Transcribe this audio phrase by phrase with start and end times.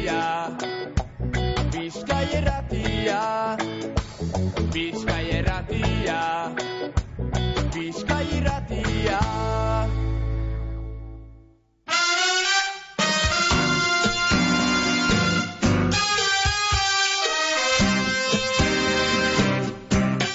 [0.00, 0.56] irratia
[1.72, 3.22] Bizkai irratia
[4.72, 6.20] Bizkai irratia
[7.74, 9.20] Bizkai irratia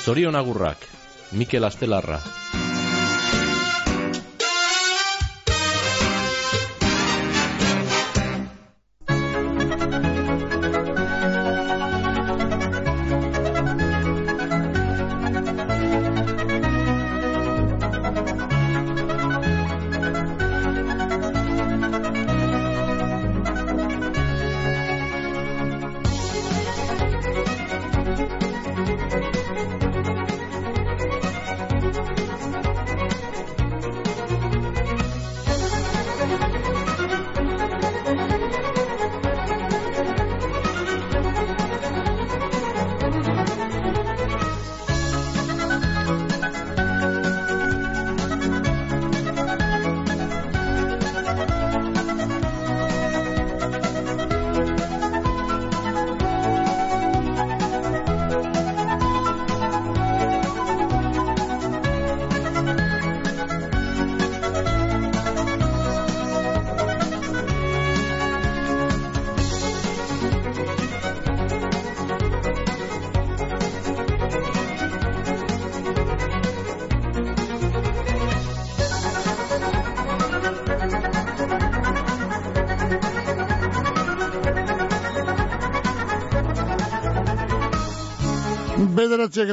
[0.06, 0.78] Zorion agurrak,
[1.32, 2.45] Mikel Astelarra.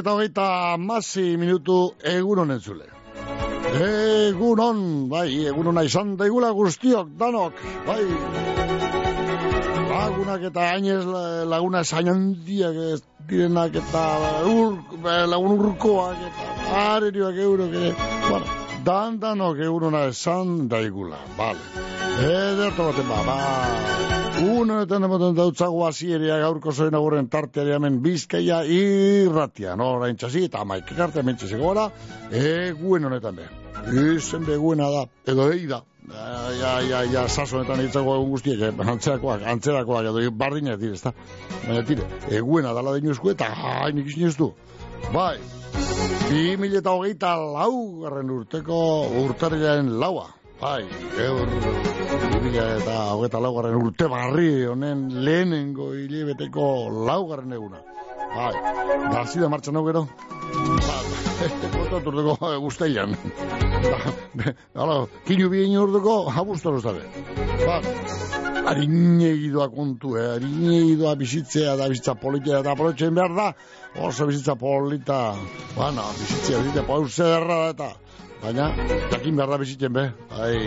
[0.03, 2.89] Eta hogeita masi minutu egun honen zule.
[3.79, 4.79] Egun hon,
[5.09, 8.01] bai, egun hona izan daigula guztiok, danok, bai.
[9.93, 11.05] Lagunak eta ainez
[11.47, 14.03] laguna esain handiak ez direnak eta
[14.51, 14.75] ur,
[15.35, 16.49] lagun urkoak eta
[16.81, 17.93] arerioak eurok ere.
[18.27, 21.63] Bueno, dan danok egun hona esan daigula, bale.
[22.27, 24.22] Ederto baten ba, ba.
[24.41, 29.91] Uno honetan emoten dautzago azieria gaurko zoen agurren tarteari hemen bizkaia irratia, no?
[29.99, 31.85] Orain txasi, eta maik ekarte hemen txasiko gara,
[32.39, 33.45] eguen honetan be.
[33.93, 35.83] Izen beguena da, edo egi da.
[36.09, 38.73] Ja, ja, ja, saso honetan egitzago egun guztiek, eh?
[38.95, 41.13] antzerakoak, antzerakoak, edo bardinak dire, ezta?
[41.67, 42.09] Baina tire,
[42.41, 44.49] eguena dala da inuzko eta hain ikisin ez du.
[45.13, 45.37] Bai,
[46.25, 48.79] bi mila eta hogeita lau garren urteko
[49.27, 50.31] urtarriaren laua.
[50.61, 50.83] Bai,
[51.19, 51.49] eur,
[52.37, 56.67] ibila eta hogeta laugarren urte barri honen lehenengo hilibeteko
[57.09, 57.81] laugarren eguna.
[58.33, 58.53] Bai,
[59.13, 60.05] da zida martxan hau gero.
[60.87, 60.97] Ba,
[61.75, 63.17] botatu urteko guzteian.
[63.89, 63.99] Ba,
[64.79, 67.03] hala, kinu bi ino urteko, abuztor ustabe.
[67.65, 67.81] Ba,
[68.65, 70.27] harine egidoa kontu, eh?
[70.35, 73.49] harine egidoa bizitzea da bizitza politia eta aprovetzen behar da,
[74.07, 75.19] oso bizitza polita,
[75.75, 77.89] bueno, bizitzea, bizitzea, pauzea derra eta,
[78.43, 78.65] Baina,
[79.11, 80.03] jakin behar da bizitzen be.
[80.43, 80.57] Ai,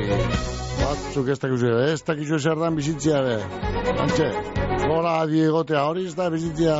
[0.80, 3.36] batzuk ez dakizu, ez dakizu zer dan bizitzea be.
[4.04, 4.30] Antxe,
[4.86, 6.78] gora adiegotea hori ez da bizitzea.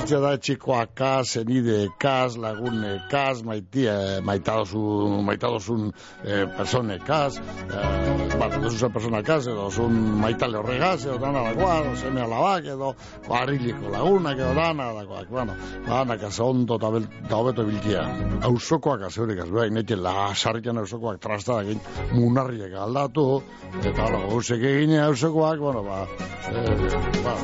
[0.00, 5.90] Bizitzea da txikoa kaz, enide kaz, lagune kaz, maitia, maitadozun, maitadozun
[6.24, 11.74] eh, persone kaz, eh, bat, dozun persona kaz, edo zun maitale horregaz, edo dana dagoa,
[12.00, 12.94] seme alabak, edo
[13.28, 18.06] barriliko lagunak, edo dana dagoak, bueno, dana kaz ondo eta hobeto biltia.
[18.48, 21.84] Ausokoak azeurik, az behar, nete la sarrikan ausokoak trastada egin
[22.14, 23.42] munarriek aldatu,
[23.84, 26.06] eta hala, gauzek egin ausokoak, bueno, ba,
[26.54, 27.36] eh, ba,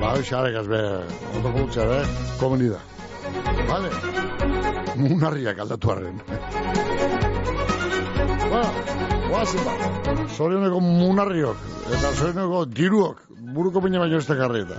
[0.00, 1.56] ba, xarek az behar, ondo
[1.98, 2.06] be,
[2.40, 2.80] komeni da.
[3.68, 3.90] Vale?
[4.98, 6.20] Munarriak aldatu arren.
[8.48, 8.62] ba,
[9.28, 9.74] guazen ba,
[10.36, 13.22] zorioneko munarriok, eta zorioneko diruok,
[13.54, 14.78] buruko pina baino ez eta.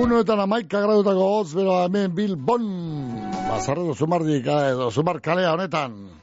[0.00, 2.64] Uno eta namaika gradutako hotz, bero hemen Bilbon,
[3.48, 6.19] bazarre do zumardik, edo zumar kalea honetan.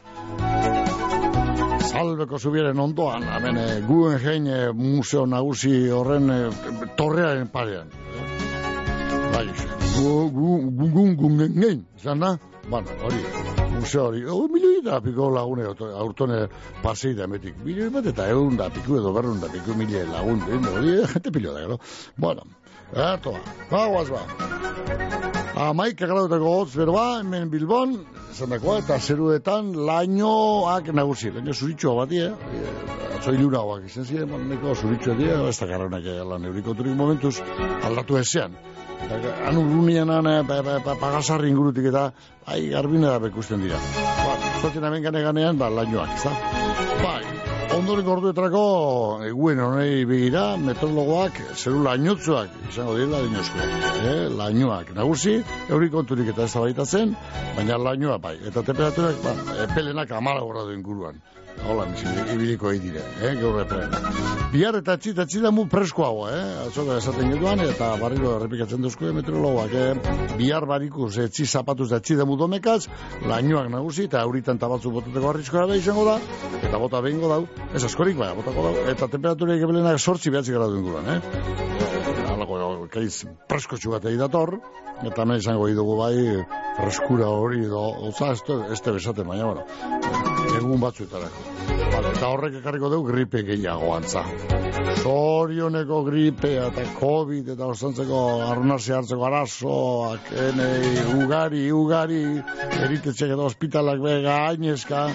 [1.87, 6.49] Salbeko zubieren ondoan, hemen eh, Guggenheim eh, museo nagusi horren eh,
[6.99, 7.89] torrearen parean.
[9.33, 9.47] Bai,
[9.97, 12.35] Guggenheim, zan da?
[12.67, 13.23] Bueno, hori,
[13.77, 16.45] museo hori, oh, milioi da piko lagune aurtone
[16.83, 17.55] pasei da emetik.
[17.63, 20.43] Milioi bat eta egun da piku edo berrun da piku milioi lagun,
[20.75, 21.79] hori, gente pilo da, gero.
[22.17, 22.43] Bueno,
[22.93, 23.33] Eto,
[23.69, 25.46] ba, guaz ba.
[25.57, 27.95] Amaik agradutako hotz berba, hemen Bilbon,
[28.29, 32.27] esan dakoa, eta zeruetan lainoak nagusi, laino zuritxoa bat, eh?
[33.23, 37.39] Zoi luna hoak izan ziren, neko zuritxoa dira, ez da garranak lan euriko turik momentuz
[37.89, 38.53] aldatu ezean.
[39.07, 40.11] Han urrunian,
[40.99, 42.09] pagasarri ingurutik eta,
[42.45, 43.79] ai, garbine da bekusten dira.
[43.95, 46.33] Ba, zotzen hemen gane ganean, ba, lainoak, ez da?
[47.03, 47.23] Bai,
[47.77, 48.63] ondoren gorduetrako,
[49.29, 53.69] eguen honei begira, meteorologoak, zeru lainotzuak, izango dira, lainozko,
[54.11, 54.93] eh, lainoak.
[54.99, 55.37] Nagusi,
[55.69, 57.15] eurik konturik eta ez zen,
[57.55, 58.37] baina lainoa bai.
[58.43, 59.35] Eta temperaturak, ba,
[59.69, 61.21] epelenak amara gradu inguruan.
[61.65, 61.87] Hola,
[62.33, 63.99] ibiliko egin dire, eh, gaur epelena.
[64.51, 68.81] Bihar eta etzi, eta etzi da mu preskoago, eh, atzoka esaten geduan, eta barriro errepikatzen
[68.81, 72.87] duzko meteorologoak, eh, bihar barikuz etzi zapatuz da etzi da mu domekaz,
[73.25, 76.19] lainoak nagusi, eta auritan tabatzu boteteko arriskoa da izango da,
[76.61, 80.77] eta bota behingo dau, ez askorik baina, botako dau, eta temperatura egebelenak sortzi behatzi gradu
[80.77, 81.21] inguruan, eh.
[82.29, 84.59] Halako, kaiz, presko txugat egin dator,
[85.03, 86.45] eta hemen izango dugu bai,
[86.77, 90.26] freskura hori, do, oza, ez te besate, baina, bueno,
[90.67, 91.43] egun batzuetarako.
[91.67, 94.23] Vale, eta horrek ekarriko dugu gripe gehiago antza.
[95.01, 100.93] Zorioneko gripe eta COVID eta ostantzeko arnasi hartzeko arazoak, enei,
[101.23, 102.23] ugari, ugari,
[102.83, 105.07] eritetxek eta ospitalak bega, ainezka.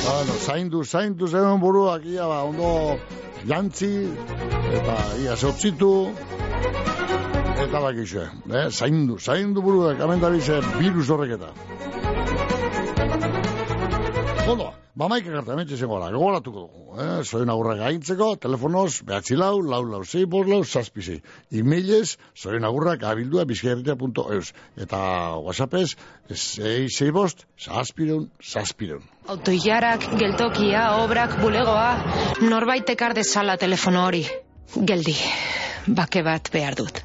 [0.00, 2.70] Bueno, zaindu, zaindu zen buruak, ia ba, ondo
[3.46, 3.92] jantzi,
[4.78, 5.92] eta ia zeotzitu,
[7.66, 8.26] eta bakixue,
[8.56, 8.66] eh?
[8.70, 11.52] zaindu, zaindu buruak, amendabize virus horrek eta.
[14.50, 14.64] Ondo,
[14.98, 17.20] maik egarta emetxe zen gora, gogoratuko dugu, eh?
[17.22, 21.20] Zoen agurra gaintzeko, telefonoz, behatzi lau, lau lau zei, bos lau, zazpizei.
[21.54, 23.44] E-mailez, zoen agurra gabildua.
[24.84, 25.00] Eta
[25.44, 25.94] whatsappez,
[26.34, 29.06] zei, zei bost, zazpireun, zazpireun.
[29.28, 31.92] Autoiarak, geltokia, obrak, bulegoa,
[32.42, 34.24] norbait ekar dezala telefono hori.
[34.74, 35.14] Geldi,
[35.86, 37.04] bake bat behar dut.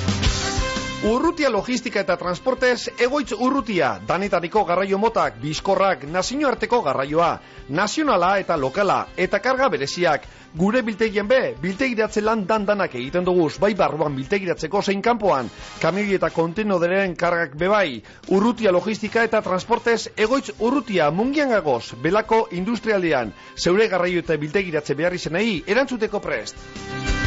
[1.01, 7.29] Urrutia logistika eta transportez egoitz urrutia, danetariko garraio motak, bizkorrak, nazioarteko garraioa,
[7.73, 10.27] nazionala eta lokala, eta karga bereziak.
[10.53, 15.49] Gure biltegien be, biltegiratze lan dandanak egiten duguz, bai barruan biltegiratzeko zein kanpoan,
[15.81, 23.33] kamioi eta kontenoderen kargak bebai, urrutia logistika eta transportez egoitz urrutia mungian gagoz, belako industrialdean,
[23.57, 27.20] zeure garraio eta biltegiratze behar izenei, erantzuteko prest.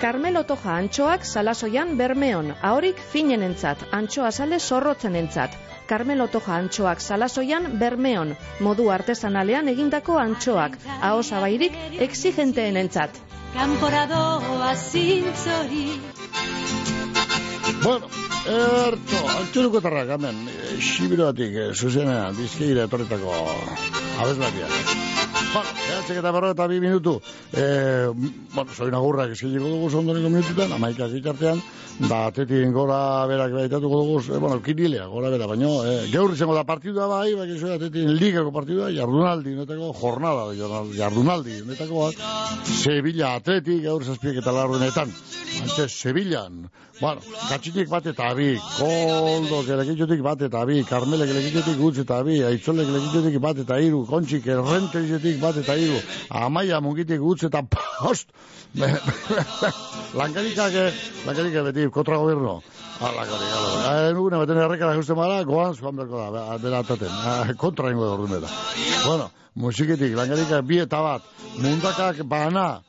[0.00, 5.56] Carmelo Toja antxoak salasoian bermeon, ahorik finenentzat, antxoa sale zorrotzenentzat.
[5.88, 13.16] Carmelo Toja antxoak salasoian bermeon, modu artesanalean egindako antxoak, aho zabairik exigenteenentzat.
[13.56, 15.86] Kanporadoa zintzori
[17.82, 18.08] Bueno,
[18.52, 23.36] erto, altxuruko tarrak, hemen, eh, xibiroatik, eh, zuzenean, bizkeira etorretako
[24.20, 25.15] abeslatiak.
[25.52, 27.20] Bueno, ehatzek eta berro eta bi minutu,
[27.52, 28.08] eh,
[28.54, 31.62] bueno, soin agurrak eskiliko dugu ondoneko minututan, amaikak ikartean,
[32.10, 32.98] da tetin gora
[33.30, 37.34] berak baitatuko dugu, eh, bueno, kinilea, gora bera, baino, eh, gaur izango da partidua bai,
[37.34, 40.48] bai, iso da tetin ligako partidua, jardunaldi, netako, jornada,
[40.98, 42.10] jardunaldi, netako,
[42.64, 45.12] Sevilla atletik, gaur zazpiek eta larrunetan,
[45.62, 46.68] antes Sevillan,
[47.00, 47.20] bueno,
[47.50, 52.88] gatxitik bat eta abi, koldo, gelekitxotik bat eta abi, karmelek gelekitxotik gutz eta abi, aitzolek
[52.90, 56.00] gelekitxotik bat eta iru, kontxik errenterizetik bat eta iru,
[56.30, 58.32] amaia mungitik gutz eta post,
[60.20, 60.80] lankarikak,
[61.26, 62.60] lankarikak beti, kontra goberno,
[62.96, 67.12] Ah, lankarik, ala, nugune baten errekara justen bara, goan zuan berko da, bera ataten,
[67.60, 68.08] kontra ingo
[68.38, 68.48] eta.
[69.04, 71.26] Bueno, musiketik, lankarikak bi eta bat,
[71.60, 72.80] mundakak bana,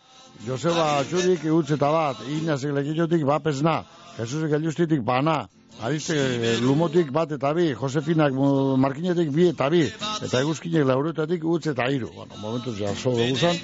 [0.45, 3.81] Joseba Txurik utz eta bat, Inazek lekitxotik bapesna,
[4.17, 5.47] Jesusek eljustitik bana,
[5.81, 6.15] Ariste
[6.61, 8.33] Lumotik bat eta bi, Josefinak
[8.81, 9.83] Markinetik bi eta bi,
[10.25, 12.09] eta eguzkinek lauretatik utz eta hiru.
[12.15, 13.59] Bueno, momentu jaso dugu zan,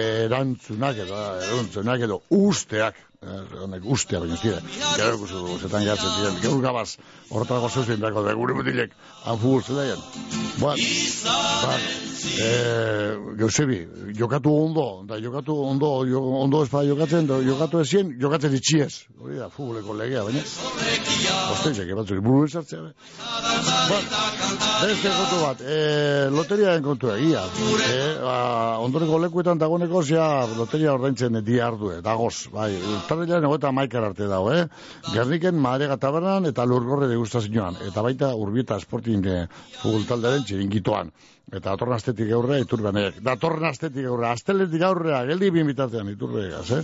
[0.00, 1.18] erantzunak edo,
[1.48, 2.96] erantzunak edo usteak,
[3.68, 4.58] honek ustea baina zire,
[4.96, 6.88] gero ikusi dugu, zetan gatzen ziren, gero gabaz,
[7.30, 8.92] horretako zeuzen dako, da gure mutilek,
[9.24, 10.04] hanfugur zelaien.
[10.58, 10.82] Bueno,
[11.62, 11.74] ba,
[12.44, 13.78] eh, Josebi,
[14.18, 19.06] jokatu ondo, da jokatu ondo, jo, ondo ez jokatzen, da jokatu ezien, jokatzen itxiez.
[19.18, 20.42] Hori da, futboleko legea, baina.
[21.52, 22.92] Osteitzek, batzuk, buru esartzea, be.
[23.88, 24.22] Bueno,
[24.82, 27.44] beste kontu bat, eh, loteriaren kontu egia.
[27.88, 31.58] Eh, ba, ondoreko lekuetan dagoeneko zea loteria ordaintzen di
[32.02, 32.72] dagoz, bai.
[33.08, 34.66] Tarrilean egoeta maikar arte dago, eh.
[35.14, 37.78] Gerniken, Madrega tabernan eta lurgorre degustazioan.
[37.88, 39.46] Eta baita urbieta esportin eh,
[39.80, 41.10] futbol taldearen pasatxe ingitoan.
[41.48, 43.22] Eta datorren astetik aurrea iturbeanek.
[43.24, 46.80] Datorren astetik aurrea, asteletik aurrea, geldi bin bitartean iturbeagaz, eh?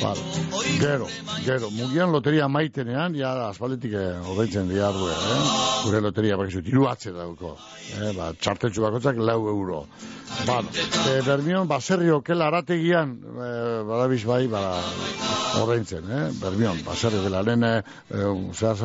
[0.00, 0.24] Vale.
[0.80, 1.06] Gero,
[1.44, 5.38] gero, mugian loteria maitenean, ja, aspaldetik eh, diardu, eh?
[5.84, 7.54] Gure loteria, bakizu, tiru atze dauko.
[8.00, 8.10] Eh?
[8.16, 9.84] Ba, txartetxu bakotzak lau euro.
[10.48, 13.52] Ba, e, Bermion, baserri okela arategian, e,
[13.86, 14.64] badabiz bai, ba,
[15.62, 16.26] ordaintzen, eh?
[16.42, 18.76] Bermion, baserri okela, lehen, e, e, zehar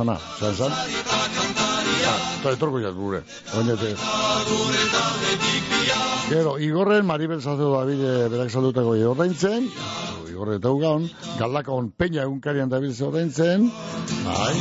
[1.99, 3.23] eta etorko jat gure.
[3.57, 3.93] Oinete.
[6.29, 9.69] Gero, Igorren Maribel Zazeo Davide berak saldutako ordaintzen,
[10.43, 11.05] Igorre eta ugaun,
[11.39, 13.69] Galdakon Peña egunkarian David ordaintzen,
[14.25, 14.55] bai,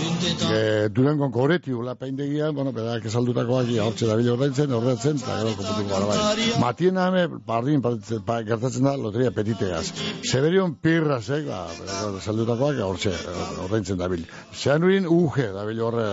[0.55, 5.89] e, Durangon Koretiu lapaindegian, bueno, berak saldutakoak ia hortxe David ordaintzen, ordaintzen, eta gero komputuko
[5.91, 6.47] gara bai.
[6.62, 9.89] Matiena hame, bardin, pa, gertatzen da, loteria petiteaz.
[10.23, 13.17] Seberion Pirrasek, ba, berak saldutakoak hortxe
[13.65, 14.31] ordaintzen David.
[14.55, 16.07] Zeanurin UG, David horre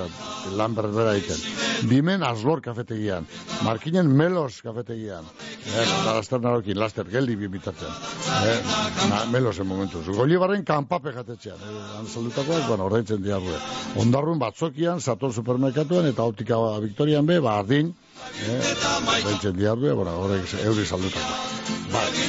[0.57, 1.45] lan berbera egiten.
[1.89, 3.29] Bimen Aslor kafetegian,
[3.63, 5.29] Markinen Melos kafetegian,
[5.69, 7.93] eh, laster narokin, laster, geldi bi bitatzen.
[8.39, 8.57] Eh,
[9.09, 9.23] na,
[9.59, 10.13] Melosen momentu.
[10.15, 13.55] Golibarren kanpape jatetxean, eh, han saldutakoak, bueno, ordaintzen diarru.
[13.95, 17.93] Ondarrun batzokian, Sator supermerkatuan, eta optika Victorian be, ba, ardin,
[18.47, 18.61] eh,
[19.17, 21.33] ordaintzen diarru, bueno, horrek euri saldutako.
[21.91, 22.28] Bai,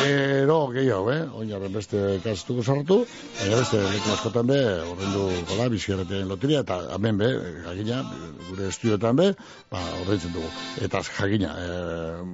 [0.00, 1.20] ba, ero gehiago, eh?
[1.40, 3.00] Oinarren beste kastuko sartu,
[3.38, 4.58] baina beste leku askotan be,
[4.92, 7.30] orrendu gola, bizkerretean loteria, eta hemen be,
[7.66, 8.00] jakina,
[8.48, 9.28] gure estudioetan be,
[9.72, 10.50] ba, ordaintzen dugu.
[10.86, 11.68] Eta jakina, e,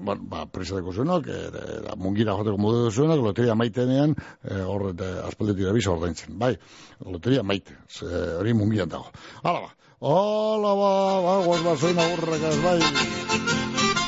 [0.07, 4.95] ba, ba presateko zuenok, e, e, mungira joteko modu zuenok, loteria maitenean, e, horre,
[5.27, 6.39] aspaldetik da bisa ordaintzen.
[6.39, 6.55] Bai,
[7.05, 9.11] loteria maite, ze, hori mungian dago.
[9.43, 10.91] Hala ba, Hola, ba,
[11.25, 14.05] ba, guaz, ba, zoin agurrak, bai.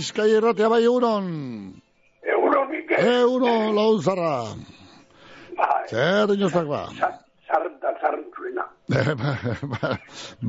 [0.00, 1.26] Bizkai erratea bai egunon.
[2.24, 2.96] Egunon, Mike.
[3.04, 4.36] Egunon, lauzarra.
[5.58, 5.82] Bai.
[5.90, 6.86] Zer inoztak ba?
[7.50, 8.64] Zarren da, zarren zuena.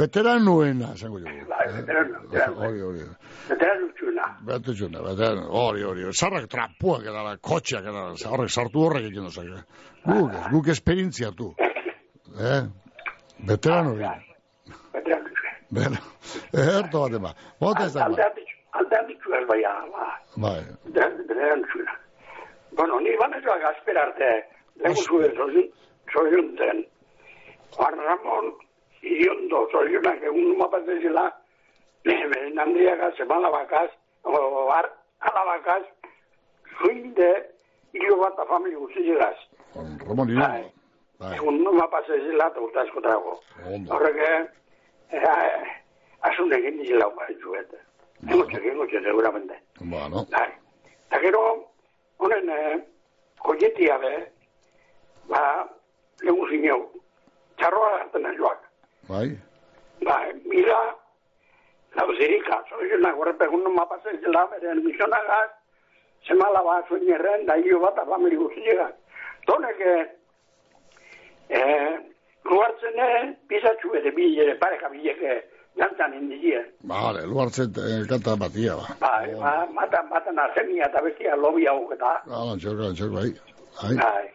[0.04, 1.34] Veteran nuena, zango jo.
[1.50, 2.56] Bai, veteran, veteran.
[2.62, 3.04] Hori, hori.
[3.50, 4.30] Veteran zuena.
[4.48, 6.08] Bete zuna, veteran, hori, hori.
[6.14, 9.52] Zarrak trapuak edala, kotxeak edala, horrek sartu horrek egin dozak.
[10.06, 11.52] Guk, guk esperientzia tu.
[12.32, 12.62] Eh?
[13.50, 14.08] Veteran hori.
[14.96, 15.58] Veteran zuena.
[15.76, 16.00] Beno,
[16.78, 17.36] erto bat ema.
[17.60, 18.08] Bota ez da.
[18.72, 20.08] Aldean ditu ez bai, ba.
[20.38, 20.62] Bai.
[20.86, 21.96] Veteran zuena.
[22.72, 24.30] Bueno, ni banetuak asperarte,
[24.80, 25.68] lehenko zuen zozun,
[26.14, 26.86] zozun zen.
[27.76, 28.52] Juan Ramon,
[29.02, 31.26] iriondo, zozunak egun mapatezela,
[32.06, 33.90] beren handiagaz, emalabakaz,
[34.24, 34.88] o ar,
[35.20, 35.84] alabakaz,
[36.80, 37.32] zuinde,
[37.94, 39.38] hilo bat a familia guztielaz.
[39.74, 40.72] Juan Ramon Iriondo.
[41.20, 41.36] Bai.
[41.36, 43.36] Egun numa pasezela, eta urtazko trago.
[43.68, 43.94] Ondo.
[43.94, 44.18] Horrek,
[45.12, 45.82] eh,
[46.22, 47.76] asun egin dizela upa zuet.
[48.92, 49.62] Engotxe, seguramente.
[49.80, 50.52] Bueno, Bai.
[51.08, 51.72] Eta gero,
[52.18, 52.84] honen, eh,
[53.40, 54.32] koietia be,
[55.28, 55.68] ba,
[56.22, 56.92] legu zineu,
[57.58, 58.60] txarroa hartzen joak.
[59.08, 59.38] bai.
[60.04, 60.96] Ba, mira,
[61.96, 65.50] lauzirika, zoizunak horrepe egun numa pasezela, beren misionagaz,
[66.28, 68.94] semala ba, zuen erren, da hilo bat, afamili guztiegaz.
[69.46, 70.08] Tonek, eh,
[71.50, 72.00] eh,
[73.94, 75.44] ere bi, ere pareka bileke,
[75.78, 76.62] jantzan indizie.
[76.84, 78.88] Vale, luartzen eh, kanta batia ba.
[79.00, 83.30] Ba, ba, matan, matan arsemia eta bestia lobi hau eta, Ah, txorka, txorka, bai.
[83.82, 83.96] Bai.
[83.96, 84.28] bai,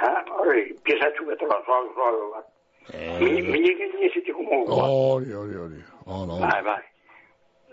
[0.00, 2.46] ha, hori, pisatxu betola, zoal, zoal, bat.
[3.20, 5.82] Mi- Minik egin ezitik humo, Hori, hori, hori.
[6.06, 6.38] Oh, no.
[6.40, 6.82] bai, bai.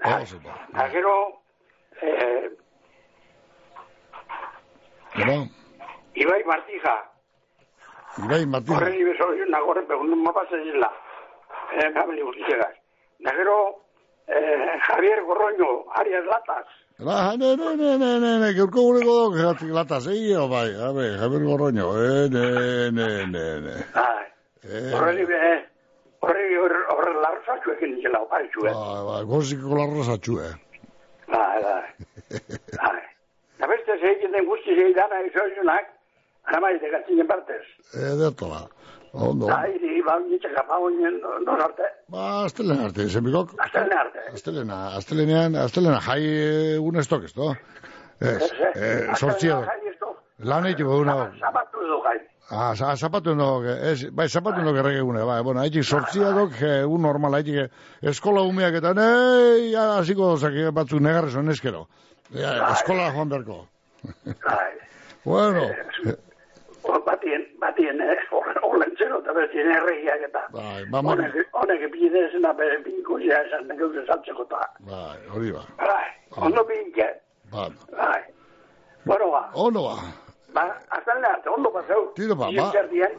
[0.04, 0.22] Bai.
[0.24, 0.54] Oso da.
[0.74, 1.13] Eta gero,
[2.01, 2.50] eh,
[5.18, 5.38] Gero,
[6.13, 6.96] Ibai Martija,
[8.24, 8.75] Ibai Martín.
[8.75, 10.89] horren ibezo, nagorren pegun mapase zila,
[11.77, 12.75] eh, famili guztiegaz.
[13.24, 13.57] Da gero,
[14.27, 16.67] eh, Javier Gorroño, Arias Latas,
[17.00, 20.91] La, ne, ne, ne, ne, ne, ne, gaurko gureko dok, jatik lata zeio, bai, a
[20.91, 23.75] ver, Javier Gorroño, eh, ne, ne, ne, ne.
[23.93, 24.24] bai,
[24.67, 25.38] Eh, horren ibe,
[26.25, 26.55] horren
[26.91, 28.74] horren larrosatxu ekin zela, bai, zuen.
[28.74, 30.55] Bai, bai, goziko larrosatxu, eh.
[31.27, 31.86] Bai, bai.
[32.81, 33.03] Bai.
[33.62, 35.88] Da beste zeitzen den guzti zeidana izoizunak,
[36.50, 37.63] anamaitek atzinen partez.
[37.93, 38.59] Edertola.
[39.17, 39.47] Ondo.
[39.50, 43.55] Da, iri, ba, nitxe kapa oinen, non arte, Ba, astelen arte, zenbikok.
[43.57, 44.19] azten arte.
[44.33, 46.21] Astelena, astelenean, astelena jai
[46.77, 47.50] egun estok, ez to?
[48.21, 49.57] Ez, eh, sortzia.
[50.45, 51.15] Lan egin eguna.
[51.39, 52.17] Zapatu edo gai.
[52.50, 56.53] Ah, za- zapatu no, ez, bai, zapatu no gerrege egune, bai, bueno, haitik sortzia dok,
[56.62, 57.71] eh, un normal, haitik
[58.01, 61.88] eskola umeak eta, nei, hasiko dozak eh, batzuk negarrez honezkero.
[62.38, 63.65] Ja, eskola joan berko.
[64.45, 64.71] Bai.
[65.27, 65.65] Bueno,
[66.88, 68.17] Hor batien, batien, eh,
[68.63, 70.44] horren zero, eta bestien erregiak eta.
[70.53, 74.62] bai, ba, ma- Honek, honek bidezena bere binko zea esan negeu saltzeko eta.
[74.79, 77.08] bai, hori ba, Bai, ondo binke.
[77.51, 78.22] ba, Bai.
[79.06, 79.50] Bueno, ba.
[79.56, 79.96] Ono ba.
[80.53, 82.12] Ba, azan lehaz, ondo paseu.
[82.15, 82.72] Tiro ba, ba.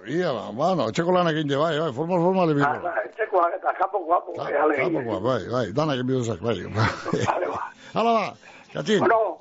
[0.08, 2.66] Ia ba, bueno, etxeko lanak egin bai, bai, formal, formal ebiko.
[2.68, 4.32] Ah, ba, etxekoak eta japo guapo.
[4.34, 4.92] egin.
[4.92, 6.56] Zapokoa, bai, bai, danak egin biduzak, bai.
[6.64, 7.62] Vale, ba.
[7.96, 8.26] Hala ba,
[8.72, 9.00] katxin.
[9.00, 9.40] Bueno.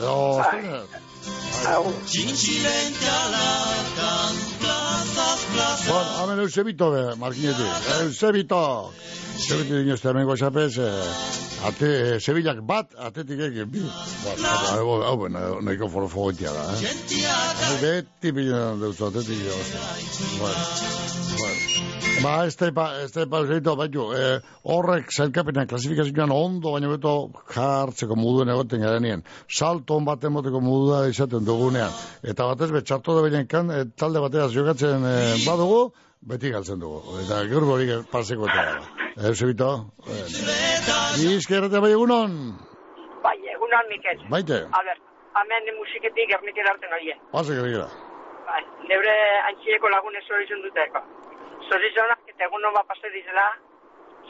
[0.00, 0.46] Edo, Bai.
[0.46, 0.86] azkenean.
[1.66, 1.94] Agur.
[5.86, 7.62] Bueno, hemen Eusebito be, Markineti.
[8.00, 8.92] Eusebito.
[9.36, 13.80] Eusebito dino este hemengo esapez, eh, ate, eh, Sevillak bat, atetik egin bi.
[14.24, 16.96] Bueno, hau, hau, hau, nahiko forfogotia da, eh?
[17.80, 19.56] Beti bilen deuzu, atetik jo.
[20.38, 20.64] Bueno,
[21.38, 21.89] bueno.
[22.20, 27.12] Ba, ez da, ez Eusebito, baitu, eh, horrek zailkapenean klasifikazioan ondo, baina beto
[27.54, 29.22] jartzeko moduen egoten garenien.
[29.48, 31.90] Salto on bat emoteko modua izaten dugunean.
[32.22, 37.00] Eta batez, betxarto da behin kan, eh, talde bateaz jokatzen eh, badugu, beti galtzen dugu.
[37.24, 39.28] Eta gaur hori paseko eta da.
[39.30, 39.70] Eusebito,
[40.04, 41.32] bueno.
[41.36, 42.36] Izkerrete bai egunon,
[43.24, 44.20] Bai, egunan, Mikel.
[44.30, 45.00] baite, A ber,
[45.40, 47.16] hemen musiketik gerniken hartzen oie.
[47.32, 47.88] pasek egira.
[48.50, 48.62] Bai,
[48.92, 49.16] neure
[49.48, 51.00] antxieko lagunez zorizun duteko.
[51.70, 53.46] Zorizonak eta egunon bat pase dizela,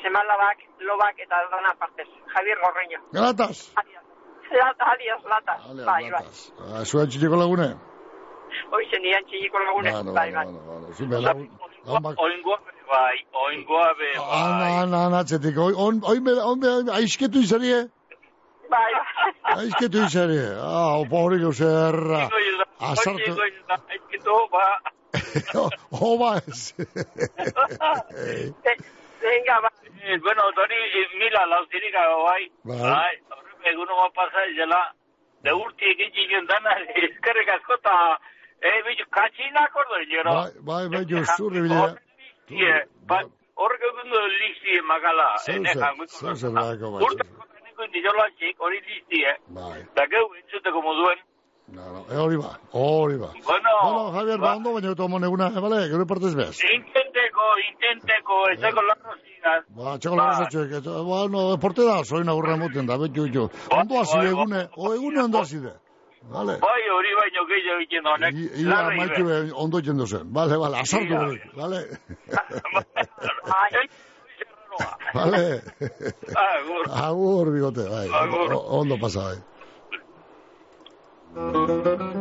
[0.03, 2.09] semalabak, lobak eta dana partez.
[2.35, 3.01] Javier Gorreño.
[3.17, 3.71] Galatas!
[3.81, 4.05] Alias.
[4.51, 5.55] Lata, alias, lata.
[5.71, 6.11] Alias, bai, bai.
[6.11, 6.41] latas.
[6.75, 7.69] Ah, Zuen txitiko lagune?
[8.75, 9.91] Hoize ni antxieko lagune.
[9.95, 10.45] Bueno, bai, bai.
[10.45, 10.95] bueno, bueno.
[10.99, 11.47] Zuen lagun,
[11.87, 12.19] lagun bak.
[12.27, 13.17] Oingoa be bai,
[13.47, 14.73] oingoa be Ana, bai.
[14.83, 15.57] ana, ana, atzetik.
[15.67, 17.81] Oi, on, oi, me, oi, me, aizketu izarie?
[18.71, 18.91] Bai,
[19.55, 20.49] Aizketu izarie.
[20.63, 22.25] Ah, opa hori gauzerra.
[22.91, 23.37] Azartu.
[23.79, 24.67] Aizkitu, ba,
[25.91, 26.75] Oba ez.
[29.21, 29.71] Venga, bai.
[30.03, 32.45] eh, bueno, tori eh, mila lauzirik gago bai.
[32.65, 33.15] Bai.
[33.31, 34.81] Horrek eguno pasa izela,
[35.45, 36.73] de urti egin ginen dana,
[37.07, 37.97] eskerrik asko eta,
[38.63, 40.33] eh, bicho, katxinak ordo gero.
[40.39, 41.83] Bai, bai, bai, jo, zurri bidea.
[41.85, 43.23] Horrek, bai,
[43.61, 45.29] horrek egun du listi magala.
[45.53, 46.77] Ene, zer, bai.
[47.05, 49.37] Urte askotaneko nizolazik, hori listi, eh.
[49.59, 51.21] Bai, Da geu entzuteko moduen.
[51.75, 53.31] No, no, e hori ba, hori ba.
[53.45, 56.59] Bueno, Bueno, Javier, ba, ondo baina eto amon eguna, eh, bale, gero partez bez.
[56.77, 59.65] Intenteko, intenteko, ezeko larro zidan.
[59.79, 63.47] Ba, txeko lagun zatxoek, eta, bueno, porte da, soin agurra moten da, betu, betu.
[63.79, 65.73] Ondo hasi bai, egune, o egune ondo hasi de.
[66.35, 66.59] Vale.
[66.61, 68.41] Bai, hori baino gehiago egiten honek.
[68.61, 69.39] Ia maitu be.
[69.65, 70.29] ondo egiten duzen.
[70.37, 71.85] Vale, vale, asartu berik, vale.
[73.57, 73.89] Ai,
[75.15, 75.61] Vale.
[76.49, 76.85] Agur.
[77.05, 78.07] Agur, bigote, bai.
[78.81, 79.39] Ondo pasa, bai.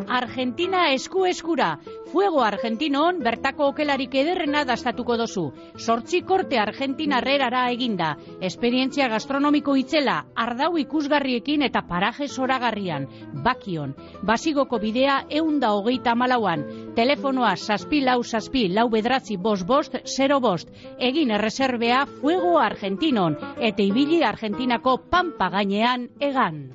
[0.10, 1.80] Argentina esku eskura.
[2.12, 5.44] Fuego Argentinon bertako okelarik ederrena dastatuko dozu.
[5.78, 8.16] Sortzi korte Argentina herrerara eginda.
[8.42, 13.08] Esperientzia gastronomiko itzela, ardau ikusgarriekin eta paraje zoragarrian.
[13.46, 13.96] Bakion.
[14.26, 16.66] Basigoko bidea eunda hogeita malauan.
[16.96, 20.70] Telefonoa saspi lau saspi lau bedratzi bost bost zero bost.
[21.00, 23.38] Egin erreserbea Fuego Argentinon.
[23.58, 26.70] Eta ibili Argentinako pampa gainean egan.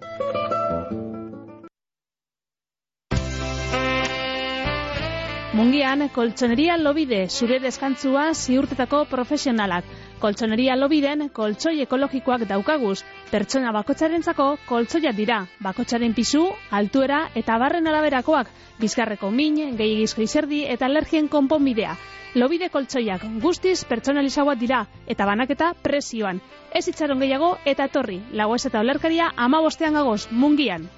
[5.55, 9.85] Mungian, koltsoneria lobide, zure deskantzua ziurtetako profesionalak.
[10.19, 13.05] Koltsoneria lobiden, koltsoi ekologikoak daukaguz.
[13.31, 15.37] Pertsona bakotxarentzako koltsoia dira.
[15.62, 16.43] Bakotxaren pisu,
[16.81, 18.51] altuera eta barren araberakoak.
[18.81, 21.95] Bizkarreko min, gehiagizko izerdi eta alergien konponbidea.
[22.35, 26.43] Lobide koltsoiak guztiz pertsonalizagoak dira eta banaketa presioan.
[26.75, 28.19] Ez itxaron gehiago eta torri.
[28.43, 30.90] Lagoez eta olerkaria ama bostean gagoz, mungian.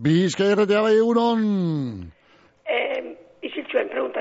[0.00, 1.42] Bizkaierretea bai egunon.
[2.64, 3.00] Eh,
[3.44, 4.20] iziltzuen, pregunta.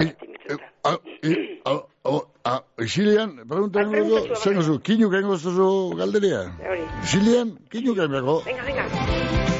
[0.83, 0.97] Ah,
[1.65, 5.69] ah, oh, ah, Isilian, pregunta nengo pregunta du, zen oso, kinuk engo zu
[6.01, 6.43] galderia?
[7.03, 8.41] Isilian, kinuk engo.
[8.49, 9.58] Venga, venga.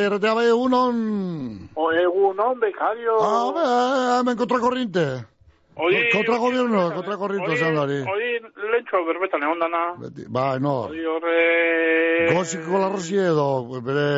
[0.00, 0.96] Bizkai erretea bai egunon.
[1.76, 3.16] O egunon, bekario.
[3.20, 3.64] Ah, be,
[4.20, 5.04] hemen kontrakorrinte.
[5.76, 6.00] Hori...
[6.12, 8.00] Kontragobierno, kontrakorrinte esan dari.
[8.08, 8.30] Hori
[8.72, 9.82] lentxo berbetan egon dana.
[10.28, 10.88] Bai, no.
[10.88, 11.36] Hori horre...
[12.32, 13.46] Goziko larrosi edo,
[13.84, 14.08] bere,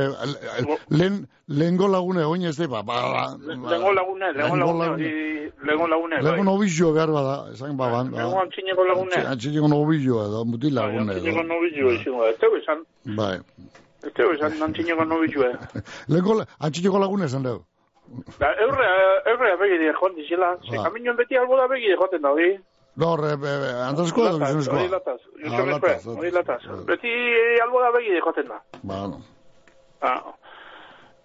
[0.91, 5.13] lehen, lehengo lagune, oin ez da, ba, ba, Lengo lagune, lengo lagune.
[5.63, 6.23] Lengo lagune.
[6.23, 8.11] Lehengo nobizio behar bada, esan baban.
[8.15, 9.23] Lengo antzineko lagune.
[9.35, 11.21] Antzineko nobizio edo, mutil lagune edo.
[11.21, 12.35] Antzineko nobizio, izango da.
[12.35, 12.87] Ez teu esan,
[13.19, 13.37] Bai.
[14.07, 15.83] Ez teu esan antzineko nobizio, eh.
[16.11, 17.65] Lehenko, antzineko lagune esan dugu.
[18.39, 18.89] Da, eurre,
[19.33, 20.53] eurre begide joan dizela.
[20.59, 20.85] Ah.
[20.85, 22.53] kaminoen beti alboda begide joaten da, hori.
[23.01, 24.81] No, re, be, be, andrazko edo gizonezkoa.
[24.83, 26.61] Hori lataz, Ah, gizonezkoa, lataz, hori lataz.
[26.91, 27.13] Beti
[27.65, 28.59] alboda begide joaten da.
[28.83, 29.23] Ba, no.
[30.03, 30.19] Ah.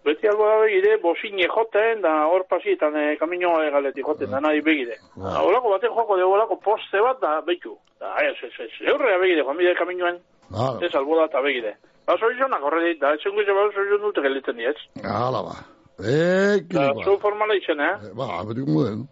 [0.08, 4.96] Beti alboda begide, bosine joten, da hor pasietan eh, kaminoa egaletik joten, da nahi begide.
[5.18, 5.42] Ba.
[5.44, 7.76] Olako baten joko dugu, olako poste bat da behitu.
[8.00, 10.80] Da, ez, ez, ez, eurrea begide, joan bide kaminoen, Claro.
[10.86, 11.76] ez alboda eta begide.
[12.08, 14.78] Ba, zorizonak horre dit, da, etzen guize bat zorizon dute geliten diez.
[15.04, 15.56] Hala ba.
[16.00, 17.04] Eh, Da, kilikoa.
[17.04, 17.94] zu formala izen, eh?
[18.16, 19.08] Ba, beti kumuden.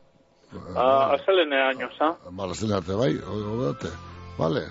[0.77, 2.15] Ah, azelene años, ha?
[2.31, 3.89] Ba, lazen arte, bai, hori.
[4.37, 4.63] Vale.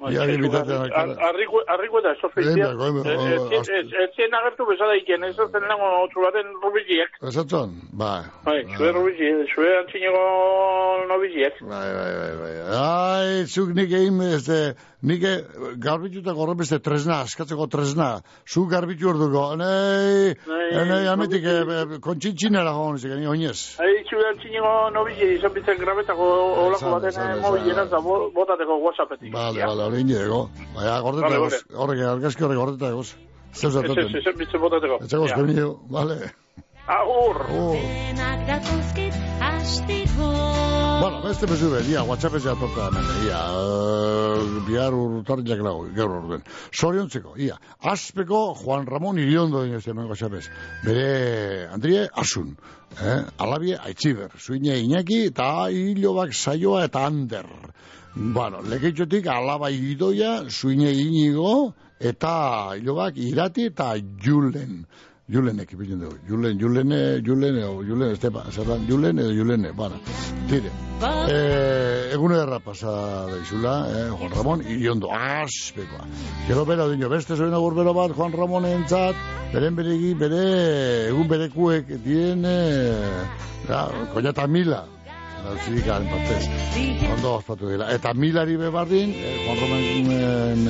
[0.00, 1.14] Bai, Ia gibitatean akara.
[1.28, 2.66] Arriko arriko da eso fizia.
[2.68, 7.08] Hemen, hemen, Ez ez zien agertu bezala iken, ez zen lengo otru baten rubiziek.
[7.22, 7.70] Esatzen?
[7.92, 8.20] Bai.
[8.44, 10.20] Bai, zue rubiziek, zue antzineko
[11.08, 11.54] nobiziek.
[11.60, 12.54] Bai, bai, bai, bai.
[12.76, 15.44] Ai, zuk nik egin, este, nik e-
[15.76, 18.20] garbitutako horre beste tresna, askatzeko tresna.
[18.48, 20.32] Zuk garbitu orduko, nei,
[20.72, 23.76] nei, ametik, e, kontxintxinera joan, zekan, ni oinez.
[23.80, 26.30] Ai, zue antzineko nobiziek izan bitzen grabetako
[26.66, 29.32] olako baten sale, mobileran eta bo- botateko whatsappetik.
[29.32, 30.48] Vale, vale, hori indego.
[30.74, 33.14] Baina, gordeta Vale, egoz, horrek, argazki horrek gordeta egoz.
[33.56, 34.16] Zeu Ez, ez, zatoten.
[34.16, 34.98] ez, bitzen botateko.
[35.28, 35.34] Ja.
[35.36, 36.32] kemio, vale.
[36.86, 37.46] Agur!
[38.46, 45.60] Datozkit astiko Bueno, beste bezu be, dia, WhatsApp ez jatota hemen, ia, uh, bihar urtarriak
[45.60, 46.44] lagu, gaur orduen.
[46.72, 47.58] Soriontzeko, ia,
[47.92, 50.46] aspeko Juan Ramon Iriondo dine ez hemen WhatsApp ez.
[50.86, 51.08] Bere,
[51.74, 52.54] Andrie, asun,
[52.96, 53.18] eh?
[53.44, 57.44] alabie, aitziber, zuine Iñaki, eta hilobak saioa eta ander.
[58.14, 63.92] Bueno, lekeitxotik alaba idoia, zuine inigo, eta hilobak irati eta
[64.24, 64.86] julen.
[65.28, 66.16] Julen ekipilen dugu.
[66.28, 69.98] Julen, Julene, Julene, o Julen, Estepa, zerran, Julen edo Julene, bueno,
[70.48, 70.70] tire.
[71.02, 76.06] Eh, egun ederra pasa daizula, eh, Juan Ramon, iriondo, aspekoa.
[76.46, 79.18] Gero bera dino, beste zoin agur bero bat, Juan Ramon entzat,
[79.52, 80.44] beren beregi, bere,
[81.08, 83.26] egun berekuek, dien, eh,
[84.14, 84.84] koñata mila,
[85.44, 86.48] dauzirikaren partez.
[87.12, 87.90] Ondo ospatu dira.
[87.94, 90.10] Eta milari be bardin, eh, Juan Romen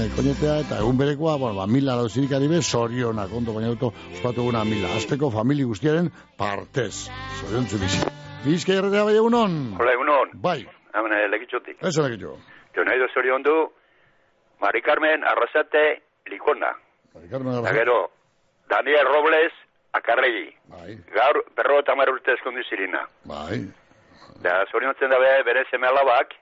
[0.02, 4.42] eh, koñetea, eta egun berekoa, bueno, ba, mila dauzirikari be, sorionak, ondo baina auto, ospatu
[4.48, 4.94] guna mila.
[4.96, 7.08] Azteko famili guztiaren partez.
[7.40, 8.02] Sorion bizi.
[8.44, 9.76] Bizka erretea bai egunon?
[9.78, 10.34] Hola, egunon.
[10.34, 11.76] Bai, Hemen legitxotik.
[11.82, 12.36] ez enak jo.
[12.76, 13.56] Nahi do zorion du,
[14.60, 16.72] Mari Carmen Arrasate Likona.
[17.30, 18.10] Carmen Eta gero,
[18.68, 19.52] Daniel Robles
[19.92, 20.50] Akarregi.
[20.68, 20.96] Bai.
[21.12, 23.08] Gaur, berro eta urte eskondu zirina.
[23.24, 23.85] Bai.
[24.42, 26.34] Da, zoriontzen dabe bere seme alabak,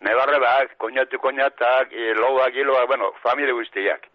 [0.00, 4.06] nebarrebak, koñatu koñatak, e, loak, iloak, bueno, familie guztiak.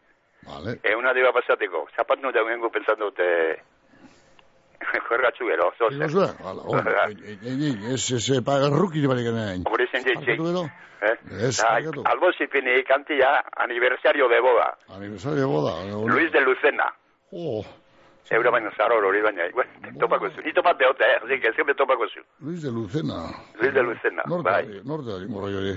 [0.48, 0.80] Vale.
[0.84, 1.88] Euna diba pasateko.
[1.96, 3.28] Zapat nu da vengo pensando te...
[5.10, 5.96] Jorgatzu gero, zoze.
[5.98, 6.38] Ego zuen?
[6.44, 6.94] Hala, hori,
[7.94, 9.62] ez, ez, ez, pa, erruki barik enean.
[9.70, 10.40] Hori zen jitzik.
[10.40, 10.64] Barkatu gero?
[11.02, 11.16] Eh?
[11.48, 12.02] Ez, Da, barkatu.
[12.10, 13.30] albo zipini kantia
[13.66, 14.72] aniversario de boda.
[14.98, 15.76] Aniversario boda.
[15.98, 16.14] hori.
[16.14, 16.90] Luis de Lucena.
[17.32, 17.64] Oh,
[18.30, 19.44] Eura baina zaro hori baina.
[19.54, 20.42] Bueno, topako zu.
[20.46, 21.18] Ni topat behote, eh?
[21.50, 22.22] Es que me topako zu.
[22.40, 23.28] Luis de Lucena.
[23.60, 24.24] Luis de Lucena.
[24.28, 24.82] Norte, Bai.
[24.86, 25.76] norte, morro hori.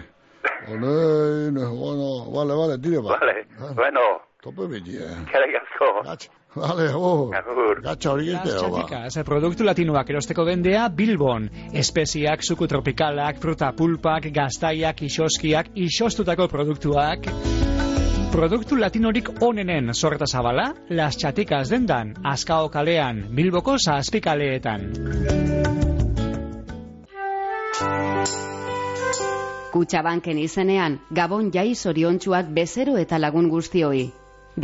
[0.69, 3.19] Ole, no, bueno, vale, vale, tire ba.
[3.19, 3.47] Vale.
[3.75, 4.01] Bueno,
[4.43, 5.17] Tope beti, eh.
[5.33, 6.29] kerak asko.
[6.55, 7.31] Vale, oh.
[7.83, 8.85] Gatxa hori Las gete, ba.
[8.85, 11.49] txatikaz, produktu latinoak erosteko dendea Bilbon.
[11.73, 17.74] Espeziak, zuku tropikalak, fruta pulpak, gaztaiak, isoskiak, isostutako produktuak.
[18.35, 24.89] Produktu latinorik onenen sorta zabala, Las Txatikaz dendan, Azkao kalean, Bilboko zazpikaleetan.
[29.71, 34.03] Kutxabanken izenean, Gabon jai zoriontsuak bezero eta lagun guztioi.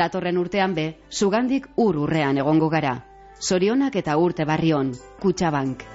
[0.03, 2.97] Datorren urtean be, zugandik ur urrean egongo gara.
[3.39, 4.91] Zorionak eta urte barrion,
[5.23, 5.87] Kutxabank.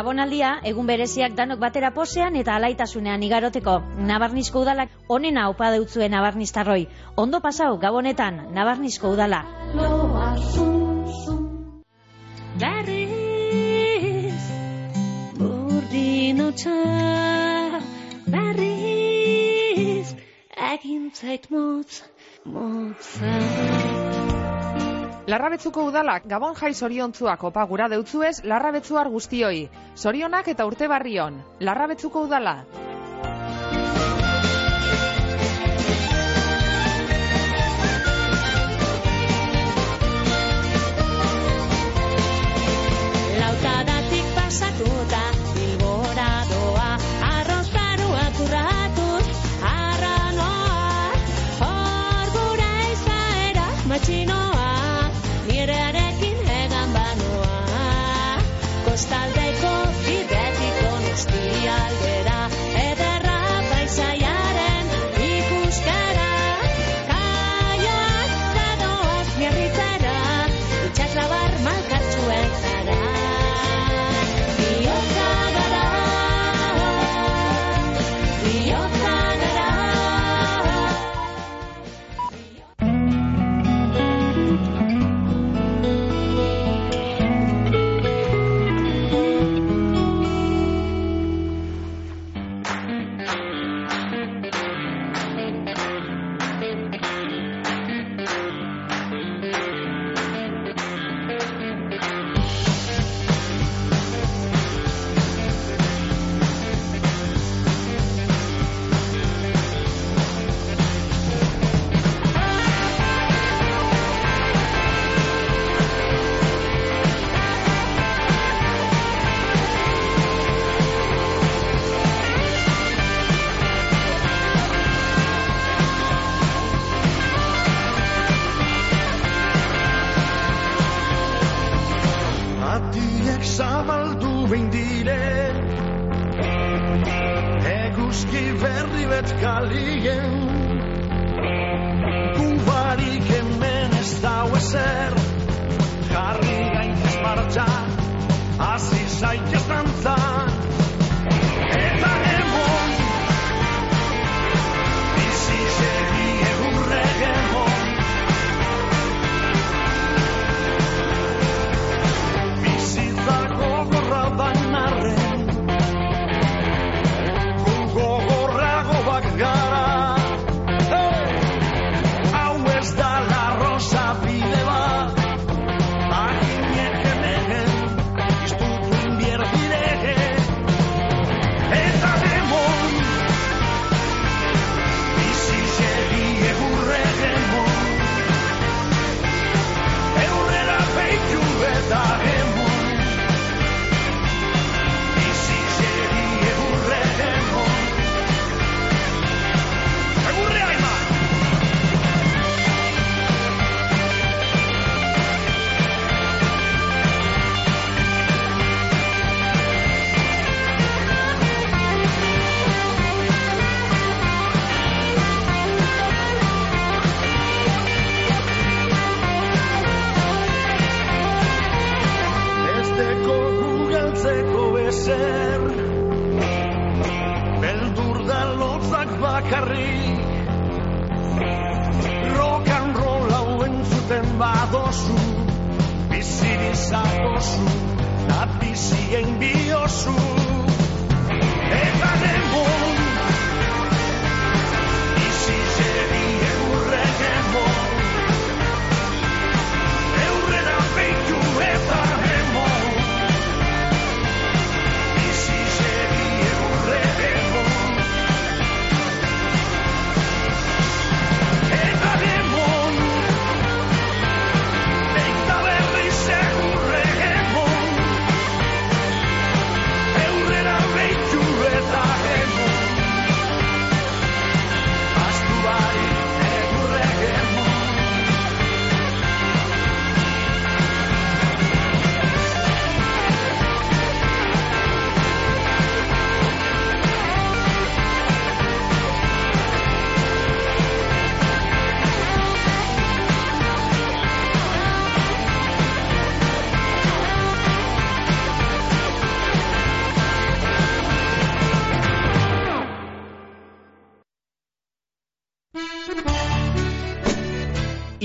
[0.00, 3.74] Gabonaldia, egun bereziak danok batera posean eta alaitasunean igaroteko.
[4.10, 6.86] Nabarnizko udalak onena opa deutzue nabarniztarroi.
[7.20, 9.42] Ondo pasau, Gabonetan, nabarnizko udala.
[12.64, 14.40] Berriz
[15.36, 16.80] Burdin hotza
[18.24, 20.08] Berriz
[20.72, 22.02] Egin zait motz
[22.44, 24.29] Motza
[25.28, 29.68] Larrabetzuko udalak Gabon jai zoriontzuak opa gura deutzuez larrabetzuar guztioi.
[29.96, 31.36] Zorionak eta urte barrion.
[31.60, 32.54] Larrabetzuko udala.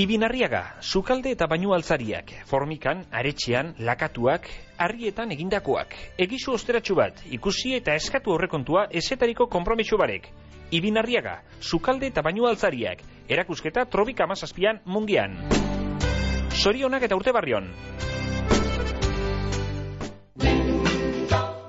[0.06, 4.46] Ibinarriaga, sukalde eta bainu altzariak, formikan, aretxean, lakatuak,
[4.78, 5.96] harrietan egindakoak.
[6.22, 10.30] Egizu osteratxu bat, ikusi eta eskatu horrekontua esetariko konpromiso barek.
[10.70, 15.39] Ibinarriaga, sukalde eta bainu altzariak, erakusketa trobika mazazpian mungian.
[16.54, 17.74] Sorionak eta urte barrion.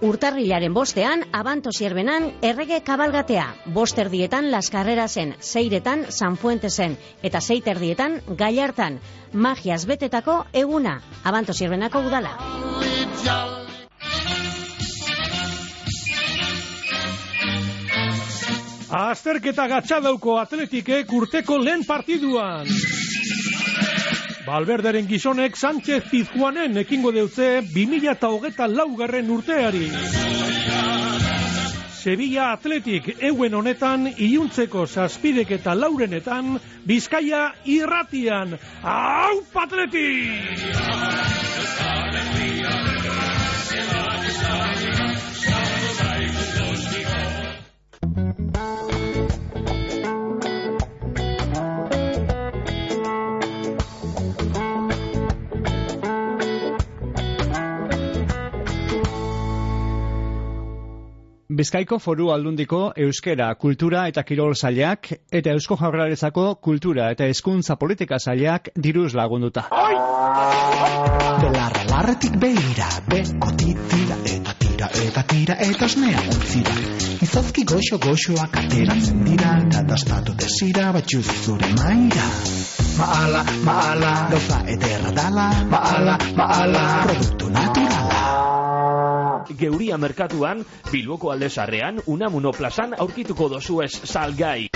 [0.06, 3.46] Urtarrilaren bostean, abanto zierbenan, errege kabalgatea.
[3.74, 6.94] Bost erdietan Las Carrerasen, seiretan San Fuentesen,
[7.26, 9.00] eta seit erdietan Gallartan.
[9.32, 12.36] Magiaz betetako eguna, abanto zierbenako udala.
[18.96, 22.70] Azterketa gatxadauko atletikek urteko lehen partiduan.
[24.46, 29.88] Balberderen gizonek Sánchez Pizjuanen ekingo deutze 2008 laugarren urteari.
[32.06, 38.54] Sevilla Atletik euen honetan iluntzeko zazpidek eta laurenetan Bizkaia irratian.
[38.86, 40.62] Hau patletik!
[61.56, 68.18] Bizkaiko foru aldundiko euskera, kultura eta kirol zailak eta eusko jaurlaritzako kultura eta hezkuntza politika
[68.18, 69.62] zailak diruz lagunduta.
[71.40, 76.76] Belarra larretik beira, beko titira eta tira eta tira eta osnea utzira.
[77.24, 82.26] Izozki goxo goxoak ateratzen dira eta dastatu desira batxuz zure maira.
[82.98, 88.55] Maala, maala, gauza ederra dala, maala, maala, produktu naturala.
[89.58, 94.75] Geuria merkatuan, Bilboko aldezarrean, Unamuno plazan aurkituko dozuez salgai.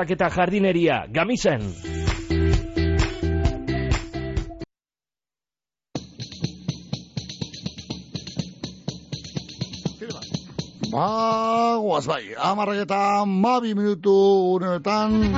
[0.00, 1.60] trabiesak eta jardineria, gamisen.
[10.90, 15.36] Ba, guaz bai, amarrak eta mabi minutu unetan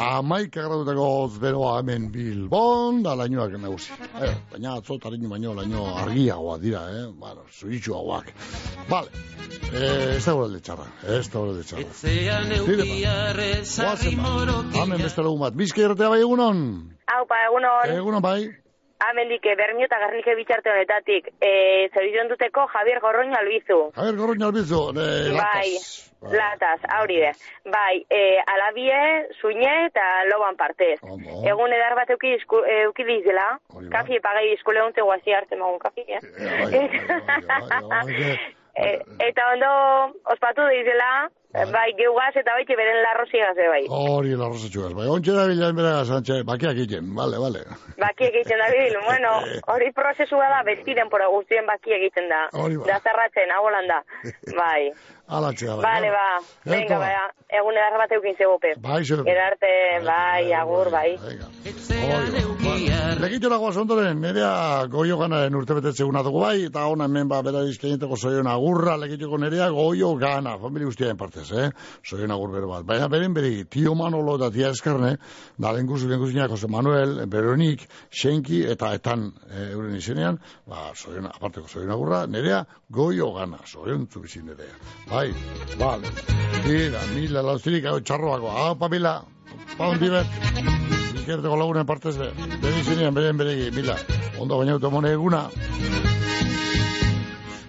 [0.00, 1.06] Amaik agradutako
[1.42, 3.92] beroa hemen Bilbon, da lainoak nagusi.
[4.24, 7.02] Eh, baina atzotariño baino laino argiagoa dira, eh?
[7.12, 8.30] Bueno, zuitxuagoak.
[8.88, 9.10] Vale,
[9.74, 11.84] eh, ez da gure txarra, ez da gure txarra.
[11.84, 16.64] Etzean eukiarre zarri morokila Hemen beste lagun bat, bizka irratea bai egunon?
[17.18, 17.96] Aupa, egunon.
[17.98, 18.38] Egunon bai?
[19.08, 21.30] Amendik, Bermio eta Garnike bitxarte honetatik.
[21.40, 23.78] E, Zorizion duteko Javier Gorroño Albizu.
[23.96, 26.12] Javier Gorroño Albizu, eh, Bai, latas.
[26.20, 27.32] latas, hori de.
[27.64, 29.00] Bai, e, alabie,
[29.40, 31.00] zuine eta loban partez.
[31.48, 33.58] Egun edar bat euki, isku, e, euki dizela.
[33.90, 36.20] Kafi pagai iskule honte guazi arte magun kafi, eh?
[38.80, 43.86] E, eta ondo ospatu dizela, bai, geugaz eta bai, beren larrozigaz, bai.
[43.88, 47.64] Hori, la rosa txugas, bai, ontsa da bilan bera Sánchez, bakiak egiten, vale, vale.
[47.98, 49.32] Baki egiten da bil, bueno,
[49.74, 52.48] hori prozesua da, beti denpora guztien baki egiten da.
[52.52, 52.86] Hori ba.
[52.86, 54.02] Da zarratzen, hau da.
[54.56, 54.92] Bai.
[55.30, 57.12] Ala txea, Vale, ba, venga, bai,
[57.58, 58.74] egun edar bat eukin zegope.
[58.78, 59.22] Bai, zer.
[59.26, 59.74] Gerarte,
[60.06, 61.18] bai, agur, bai.
[63.20, 67.42] Legitxo lagoaz ondoren, nerea goio ganaren urte betetze eguna dugu bai, eta hona hemen ba,
[67.44, 71.66] bera izkaineteko zoion agurra, legitxoko nerea goio gana, familia guztiaren partez, eh?
[72.08, 72.86] Zoion agur bero bat.
[72.88, 75.10] Baina beren beri, tio Manolo eta tia Eskarne,
[75.60, 81.68] da lenguzu, lenguzu Jose Manuel, Veronik, Xenki, eta etan eh, euren izenean, ba, zoion, aparteko
[81.68, 84.80] zoion agurra, nerea goio gana, zoion zubizin nerea.
[85.10, 85.28] Bai,
[85.76, 86.08] vale.
[86.64, 89.18] Tira, mila laustirik, hau txarroako, hau pamila,
[89.76, 90.99] pa hondi bet.
[91.14, 92.30] Ikerteko lagunen partez, be,
[92.62, 93.96] bere izenean, beren beregi, mila.
[94.38, 95.48] Ondo baina automone eguna.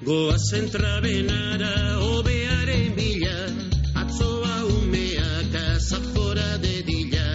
[0.02, 3.36] Goazen trabenara obearen bila
[4.02, 7.28] Atzoa umeak azafora dedila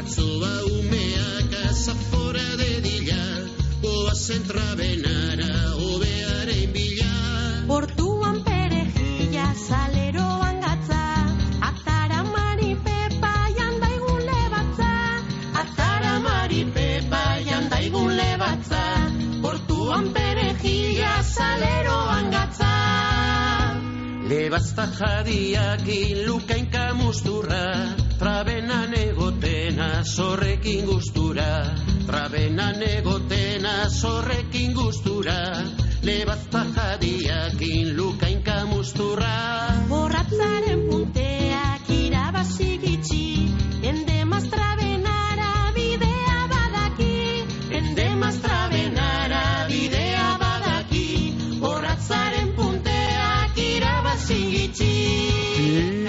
[0.00, 3.20] Atzoa umeak azafora dedila
[3.82, 5.52] Goazen trabenara
[5.90, 7.12] obearen bila
[7.68, 10.07] Portuan perejila, saleroan
[18.48, 22.74] lebatza Portuan perejila saleroan gatza.
[24.28, 31.76] Lebazta jadiakin lukainka musturra Trabenan egotena zorrekin gustura.
[32.06, 35.64] Trabenan egotena zorrekin gustura.
[36.02, 39.34] Lebazta jadiakin lukainka musturra
[39.88, 40.87] Borratzaren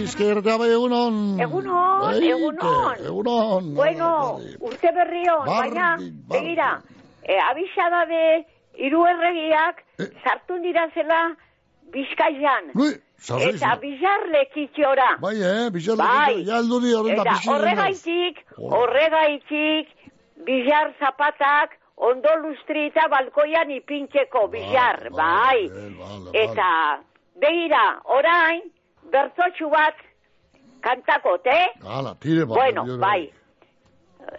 [0.09, 1.17] Izkertea bai egunon.
[1.39, 3.03] Egunon, Bai, egunon.
[3.11, 3.73] Egunon.
[3.75, 4.07] Bueno,
[4.59, 5.89] urte berrion, Bardi, baina,
[6.31, 6.69] begira,
[7.23, 8.23] e, abixada de
[8.79, 9.83] hiru erregiak
[10.23, 11.21] sartu dira zela
[11.93, 12.71] Bizkaian.
[13.49, 15.09] Eta bizar lekitxora.
[15.21, 16.35] Bai, eh, bizar Bai.
[16.37, 19.93] lekitxora, aldu di horren da Eta horregaitik, horregaitik,
[20.47, 21.77] bizar zapatak,
[22.09, 25.67] ondo lustrita balkoian ipintzeko bizar, bai.
[26.33, 26.69] Eta,
[27.43, 28.61] begira, orain,
[29.11, 29.95] bertotxu bat
[30.81, 31.67] kantakot, eh?
[31.83, 32.55] Hala, tire bat.
[32.55, 33.31] Bueno, bai.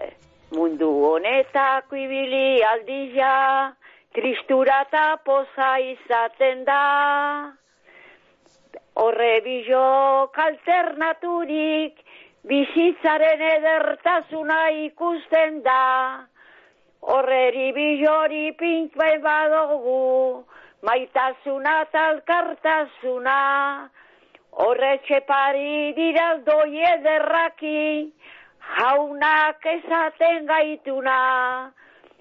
[0.01, 0.13] Eh,
[0.51, 3.73] Mundu honetako ibili aldila,
[4.15, 7.53] tristura eta poza izaten da.
[9.01, 12.03] Horre bilok alternaturik,
[12.51, 16.27] bizitzaren edertasuna ikusten da.
[17.01, 20.45] Horreri bilori pink bai badogu,
[20.83, 23.39] maitasuna eta alkartasuna.
[24.53, 25.95] Horre txepari
[26.45, 28.13] doi ederraki,
[28.77, 31.73] jaunak esaten gaituna.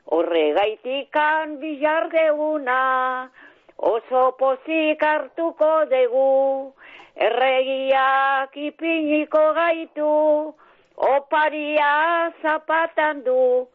[0.05, 3.29] Horre gaitikan bilardeguna,
[3.77, 6.73] oso pozik hartuko dugu.
[7.15, 10.53] Erregiak ipiniko gaitu,
[10.95, 13.67] oparia zapatan du.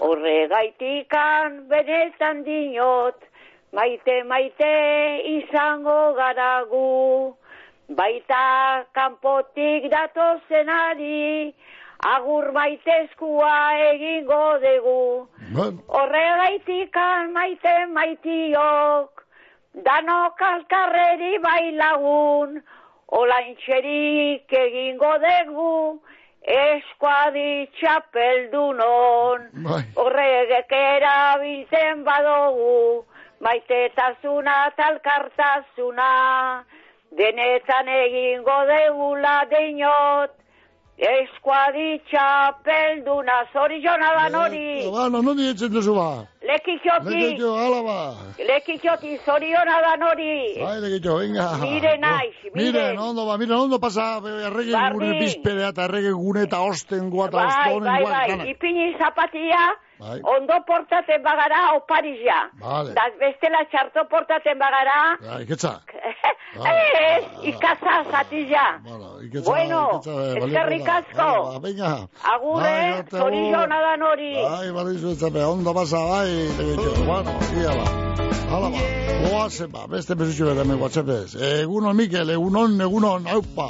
[0.00, 3.18] Horre gaitikan benetan dinot,
[3.72, 4.72] maite maite
[5.38, 7.36] izango garagu.
[7.88, 11.54] Baita kanpotik datozenari,
[12.04, 13.56] agur maitezkua
[13.92, 15.28] egingo dugu.
[15.88, 19.22] Horregaitikan maite maitiok,
[19.86, 22.60] danok alkarreri bailagun,
[23.08, 26.00] olaintxerik egingo dugu,
[26.46, 29.46] eskuadi txapeldunon,
[29.96, 33.04] horregek erabiltzen badogu,
[33.40, 36.10] maitetasuna talkartasuna,
[37.12, 40.32] denetan egingo degula deinot,
[40.96, 46.24] eskuadi txapelduna, zori jona da nori, Ba, no, noni etzen duzu ba.
[46.40, 47.98] lekitxoti, Leketxo, ala ba.
[48.38, 51.48] lekitxoti, zori da nori, Bai, leketxo, venga.
[51.60, 52.72] Mire naiz, mire.
[52.72, 54.98] Miren, ondo ba, miren, ondo pasa, errege Bardin.
[54.98, 58.10] gune bizperea eta errege gune eta osten gua eta bai, ostonen bai, gua.
[58.10, 58.44] bai, dana.
[58.46, 59.66] ipini zapatia,
[59.98, 60.20] Bai.
[60.22, 62.38] ondo portaten bagara oparizia.
[62.60, 62.92] Vale.
[62.94, 65.72] Da bestela txarto portaten bagara, Ja, iketza.
[66.56, 68.66] ez, ikaza zatizia.
[69.26, 71.60] Iketza, Bueno, iketza, eh, eskerrik asko.
[71.60, 71.92] Venga.
[72.34, 73.54] Agurre, Bai, ote, zori agur.
[73.60, 74.32] jona da nori.
[74.34, 76.48] Bai, badizu ez zape, ondo pasa, bai.
[77.06, 77.86] Bueno, ia ba.
[78.50, 78.78] Hala ba,
[79.28, 81.34] goazen ba, beste besutxo bat hemen whatsappez.
[81.62, 83.68] Egunon, Mikel, egunon, egunon, haupa.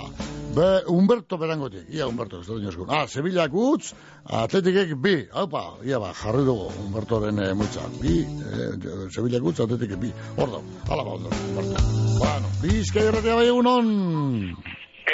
[0.56, 2.88] Be, Humberto berangotik, ia Humberto, ez da dinoskun.
[2.88, 3.90] Ah, Sevillak utz,
[4.24, 7.84] atletikek bi, haupa, ia ba, jarri dugu Humbertoren e, multza.
[8.00, 8.70] Bi, e,
[9.12, 10.12] Sevillak utz, atletikek bi.
[10.40, 11.82] Ordo, hala ba, ondo, Humberto.
[12.22, 13.90] Bueno, bizka irratia bai egunon.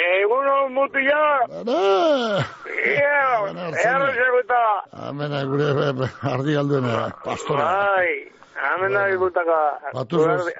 [0.03, 1.25] Egunon mutila.
[1.51, 1.81] Bada.
[2.93, 3.19] Ia,
[3.83, 4.61] erro seguta.
[5.09, 5.67] Amena gure
[6.31, 7.67] ardi galduen eh, pastora.
[7.67, 8.15] Bai,
[8.71, 9.59] amena egutaka.
[9.91, 10.55] Batu zuz.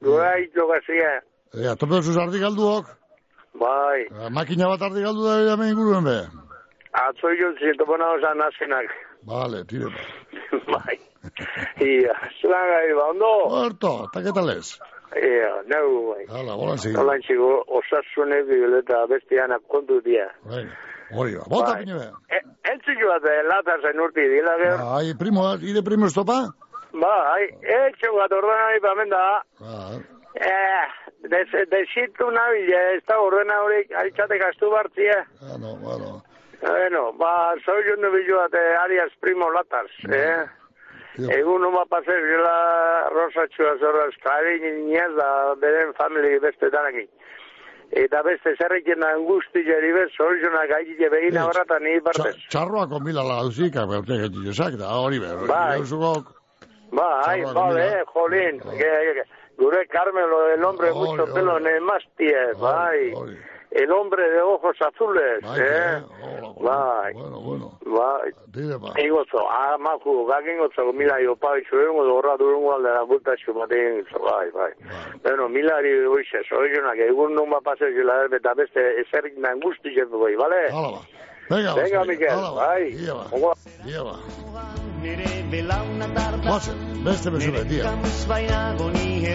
[0.00, 1.14] Gura ito gazia.
[1.52, 3.01] Ea, tope zuz ardi galduok.
[3.62, 6.18] Bai, Eh, Makina bat ardi galdu da hemen inguruen be.
[6.92, 8.88] atzo jo zintopona osan nazenak.
[9.26, 10.02] Vale, tire ba.
[10.74, 10.96] Bai.
[11.80, 13.30] Ia, gai, ba, ondo?
[13.58, 14.72] Horto, eta ketales?
[15.16, 16.24] Ia, neu, bai.
[16.32, 16.96] Hala, bolan segi.
[16.96, 18.48] Hola, txigo, osasunek
[18.80, 20.26] eta bestianak kontu dia.
[20.48, 20.64] Bai,
[21.14, 21.44] hori ba.
[21.52, 21.84] Bota Bai.
[21.84, 22.08] pine be.
[22.72, 24.88] Entziko bat, eh, lata zen urti, dila gero.
[24.96, 26.38] Ai, primo, ide primo estopa?
[26.92, 29.24] Bai, etxo bat ordena ipamen da.
[29.60, 30.00] Ah,
[30.32, 30.86] Eh,
[31.30, 35.24] des, desitu nabile, ez da ordena horiek aitzate gastu bartzia.
[35.42, 36.22] ah, no, bueno.
[36.62, 40.44] Bueno, ba, soy un novillo de Arias Primo Latas, eh?
[41.18, 47.08] Egun uma pasez gela rosa txua zorra eskari niñez da beren family beste danakin.
[47.92, 51.42] Eta beste zerrekin angusti jeri bez, horizonak gaitile begin Ez.
[51.42, 52.36] abarra eta ni partez.
[52.48, 55.34] Txarroako mila lauzik, beute gaitu josak, da hori be.
[55.50, 55.76] Bai.
[55.82, 56.32] Jauzugok,
[56.92, 59.26] Ba, ai, Txarroak
[59.64, 59.82] vale, mila.
[59.82, 63.14] eh, Gure Carmelo, el hombre mucho pelo nemastie, bai.
[63.70, 66.02] El hombre de ojos azules, eh?
[66.60, 67.14] Bai.
[67.14, 67.78] Bueno, bueno.
[67.86, 68.30] Bai.
[68.52, 68.92] Tire ba.
[69.00, 74.72] Ingotzo, amaku, gakin gotzo, mila jo pai, zuengo dorra durungo aldera bulta xumaten, bai, bai.
[75.22, 80.18] Bueno, milari hoize, zoizonak, egun nun bat pase zela, eta beste ezerik nan guzti jetu
[80.20, 80.68] bai, bale?
[80.70, 80.98] Hala ba.
[81.50, 82.54] Venga, Venga, Oscar, ba.
[82.54, 82.94] bai.
[82.94, 83.54] Ia ba.
[83.86, 84.16] Ia ba.
[86.42, 87.92] Goazen, beste bezu be, tia.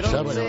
[0.08, 0.44] Zer baina.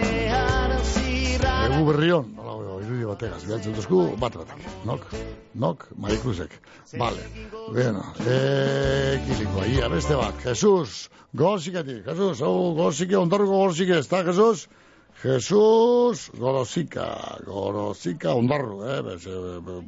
[1.69, 4.67] Egu berrion, hola, irudi bategaz, bialtzen duzku, bat batek.
[4.89, 5.07] Nok,
[5.55, 6.55] nok, Marikruzek.
[6.99, 7.27] Vale,
[7.75, 10.35] bueno, ekilikoa, ia, beste bat.
[10.47, 14.39] Jesus, gozikatik, Jesus, hau gozike, ondarruko gozike, ez da, Jesus?
[14.39, 14.88] Jesus,
[15.23, 17.07] gorozika,
[17.47, 19.31] gorozika, ondarru, eh, beste,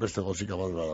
[0.00, 0.86] beste gozika bat da,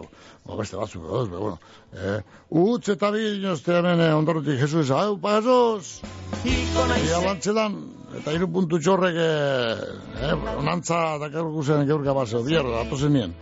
[0.45, 1.59] o beste batzuk, eh, be, bueno,
[1.95, 2.21] eh,
[2.51, 6.03] utz eta bi, inozte hemen, eh, ondarrutik, Jesus, hau, pa, Jesus,
[6.45, 7.79] ia lantzelan,
[8.21, 13.35] eta hiru puntu txorrek, eh, eh, onantza dakargu zen geurka baso, bierda, atozen nien,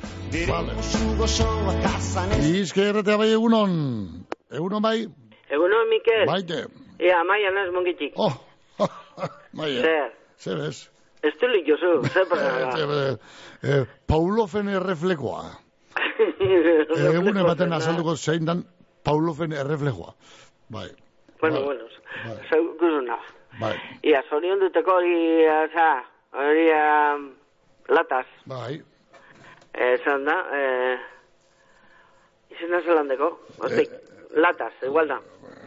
[0.46, 0.78] vale,
[2.60, 4.98] izke erretea bai egunon, egunon bai,
[5.50, 6.26] Egunon, Mikel.
[6.26, 6.66] baite,
[6.98, 8.14] Ea, maia naz mongitik.
[8.16, 8.32] Oh,
[9.58, 10.90] bai, Zer, zer bez,
[11.22, 13.16] ez du jozu, zer pasa Eh, eh,
[13.62, 15.44] eh, Paulofen erreflekoa.
[17.14, 18.64] Egun ematen azalduko zein dan
[19.04, 20.14] Paulofen erreflekoa.
[20.68, 20.88] Bai,
[21.40, 21.84] Bueno, bueno,
[22.48, 23.18] zeu guzuna.
[23.60, 25.88] bai, Ia, zorion duteko hori, oza,
[26.32, 27.26] hori, um,
[27.88, 28.26] lataz.
[28.46, 28.80] bai.
[29.74, 30.98] Esan da, eh,
[32.54, 33.28] izena zelandeko,
[33.58, 33.90] ostik,
[34.36, 35.18] lataz, igual da.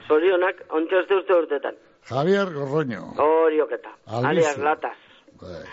[0.07, 1.76] Zorionak, ontsa uste urtetan.
[2.09, 3.13] Javier Gorroño.
[3.17, 3.89] Hori oketa.
[4.05, 4.27] Albizu.
[4.27, 4.97] Alias lataz.
[5.41, 5.63] Bai.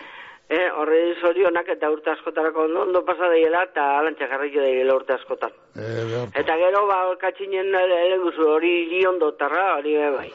[0.46, 5.50] Eh, horre zorionak eta urte askotarako ondo, pasa daiela eta alantxa jarraiko daiela urte askotan.
[5.74, 10.30] Eh, behar- Eta gero, ba, katxinen eleguzu hori liondo tarra, hori bai.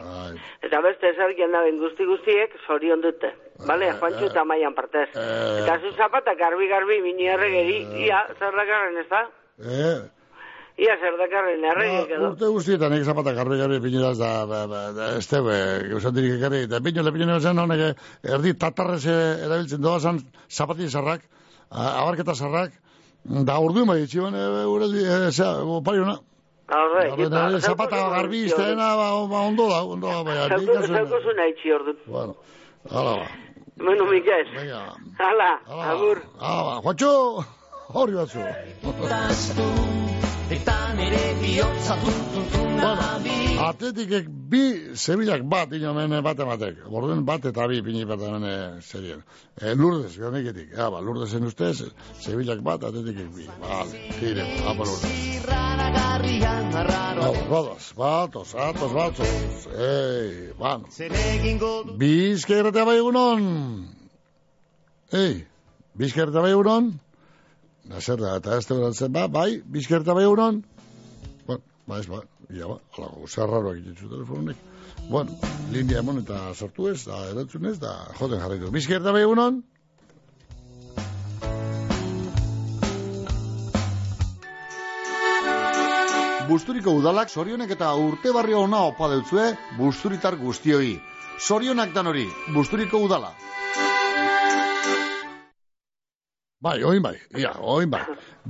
[0.66, 3.36] Eta beste zerkien da guzti guztiek zorion dute.
[3.68, 5.10] Bale, Juantxu eta maian partez.
[5.14, 9.22] Eta zu zapata garbi-garbi mini erregeri, ia, zer dakarren ez da?
[9.60, 10.00] Eh,
[10.80, 12.30] Ia, zer dakarren erregek edo.
[12.30, 15.56] urte guztietan egin zapata garbi garbi pineraz da, ba, ba, da, ez tebe,
[15.92, 17.84] gauzatik ekarri, eta pinole pinole zen honek
[18.36, 19.18] erdi tatarrez eh,
[19.48, 21.26] erabiltzen doa zan zapati zarrak,
[21.70, 22.80] abarketa sarrak,
[23.50, 24.40] da urdu bai, txiban,
[24.72, 26.16] uraldi, e, zera, opari hona.
[26.70, 30.38] Horre, Zapata garbi izteena, ba, ba, ondo da, ondo da, bai,
[30.88, 31.96] Zauko zu nahi txi ordu.
[32.06, 32.36] Bueno,
[32.90, 33.30] hala ba.
[33.80, 34.46] Bueno, Mikel.
[34.56, 34.84] Venga.
[35.20, 35.50] Hala,
[35.92, 36.22] agur.
[36.40, 37.44] Hala ba, Juancho,
[37.94, 40.08] hori batzu.
[40.50, 41.96] Eta nere bihotza
[42.80, 44.62] Bueno, atletikek bi,
[44.96, 46.80] Sevillak bat inomen bat ematek.
[46.90, 49.22] Borden bat eta bi pini bat hemen serien.
[49.62, 50.72] E, Lourdes, ganeketik.
[50.78, 51.84] Ja, ba, Lourdesen ustez,
[52.24, 53.46] Sevillak bat, atletikek bi.
[53.62, 55.40] Vale, tire, apa Lourdes.
[57.50, 59.68] Vamos, vamos, atos, atos.
[59.76, 60.88] Ei, bueno.
[62.00, 63.46] Bizkerretea bai egunon.
[65.12, 65.46] Ei,
[66.00, 66.94] bizkerretea bai egunon.
[67.90, 70.62] Nazer da, eta ez teberan ba, bai, bizkerretea bai egunon.
[71.48, 72.22] Bueno, ba, ez ba,
[72.54, 74.62] ia ba, ala, gozea raro egiten telefonek.
[75.10, 75.34] Bueno,
[75.74, 78.70] lindia emon eta sortu ez, da erantzun ez, da joten jarraitu.
[78.78, 79.62] Bizkerretea bai egunon.
[86.50, 90.96] Busturiko udalak sorionek eta urte barri ona opa deutzue busturitar guztioi.
[91.40, 93.34] Sorionak dan hori, Busturiko udala.
[96.60, 98.02] Bai, oin bai, ia, oin bai.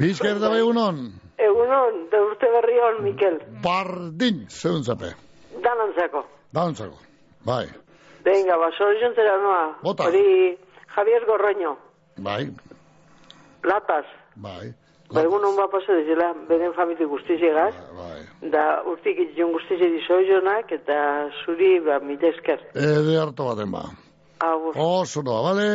[0.02, 0.96] Bizker da bai egunon.
[1.38, 3.38] Egunon, da urte berri hon, Mikel.
[3.62, 5.12] Bardin, zeun zape.
[5.62, 6.24] Danantzako.
[6.58, 6.98] Danantzako,
[7.46, 7.68] bai.
[8.26, 9.62] Venga, ba, sorion zera noa.
[9.84, 10.10] Bota.
[10.10, 10.58] Hori
[10.96, 11.76] Javier Gorroño.
[12.18, 12.50] Bai,
[13.64, 14.10] Latas.
[14.36, 14.74] bai.
[15.14, 17.76] Ba, egun hon bat paso dizela, beren famili guztizegaz.
[17.94, 18.20] Bai.
[18.50, 22.72] Da, urtik itzion guztize dizoionak, eta zuri, ba, midezker.
[22.74, 23.86] Ede harto baten ba.
[24.42, 24.74] Agur.
[24.82, 25.70] Oso noa, bale?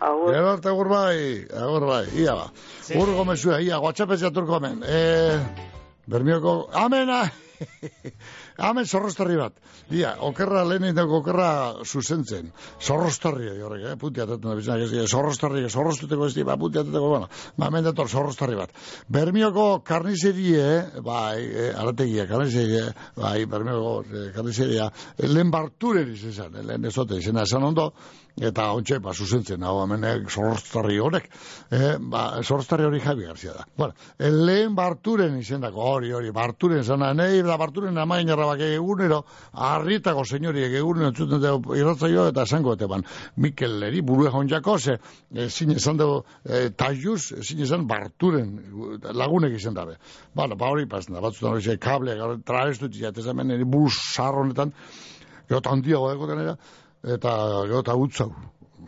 [0.00, 0.30] Agur.
[0.30, 1.18] Gero arte agur bai,
[1.50, 2.46] agur bai, ia ba.
[2.94, 4.82] Urgo mezua, ia, guatxapetza turko hemen.
[4.86, 5.02] E,
[6.06, 7.26] bermioko, amena!
[8.58, 9.56] Hemen zorrostarri bat.
[9.90, 11.48] Ia, okerra lehen dago okerra
[11.82, 12.50] zuzentzen.
[12.78, 13.94] Zorrostarri horrek, eh?
[13.98, 17.88] Punti atetan da bizan, ez, zorrostarri, zorrostuteko ez di, ba, punti atetako, bueno, ba, hemen
[17.88, 18.74] dator zorrostarri bat.
[19.10, 20.68] Bermioko karnizerie,
[21.04, 22.84] bai, eh, arategia, karnizerie,
[23.18, 27.90] bai, bermioko eh, karnizeria, eh, lehen barturen izan, eh, lehen ezote, izena esan ondo,
[28.44, 31.28] eta ontxe, ba, zuzentzen, hau hemen eh, zorrostarri horrek,
[31.74, 33.64] eh, ba, zorrostarri hori Javi Garzia da.
[33.76, 39.22] Bueno, eh, lehen barturen izendako, hori, hori, barturen zana, nahi, da barturen amain errabak egunero,
[39.52, 43.04] harritako senyoriek egunero entzuten dugu irratzaio eta esango eta ban,
[43.36, 44.98] Mikel Leri, buru egon jako, ze,
[45.34, 48.56] e, zin esan dugu, e, tajuz, zin esan barturen
[49.14, 49.98] lagunek izan dabe.
[50.34, 54.72] Bueno, ba hori pasen da, batzutan hori kable, traestut, eta hemen buru sarronetan,
[55.48, 56.58] gero handiago egoten era,
[57.04, 57.34] eta
[57.66, 58.32] gero eta utzau.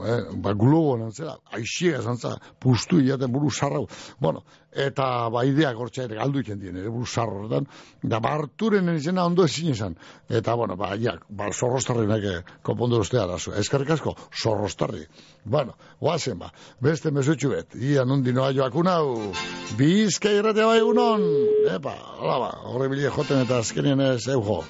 [0.01, 2.33] Eh, ba, globo nantzera, aixia esan za,
[2.63, 3.83] pustu iaten buru sarrau.
[4.21, 4.43] Bueno,
[4.73, 7.67] eta ba, ideak hortza ere galdu iken dien, ere buru sarro, horretan,
[8.03, 9.97] da barturen izena ondo ezin izan.
[10.29, 13.53] Eta, bueno, ba, ja, ba, zorrostarri nake konpondu ustea da zu.
[13.61, 15.05] Eskerrik asko, zorrostarri.
[15.45, 19.33] Bueno, guazen ba, beste mesutxu bet, ia nundi noa joakun hau,
[19.77, 21.29] bizka irratea bai egunon,
[21.77, 24.63] epa, hola ba, horre bile joten eta azkenien ez eujo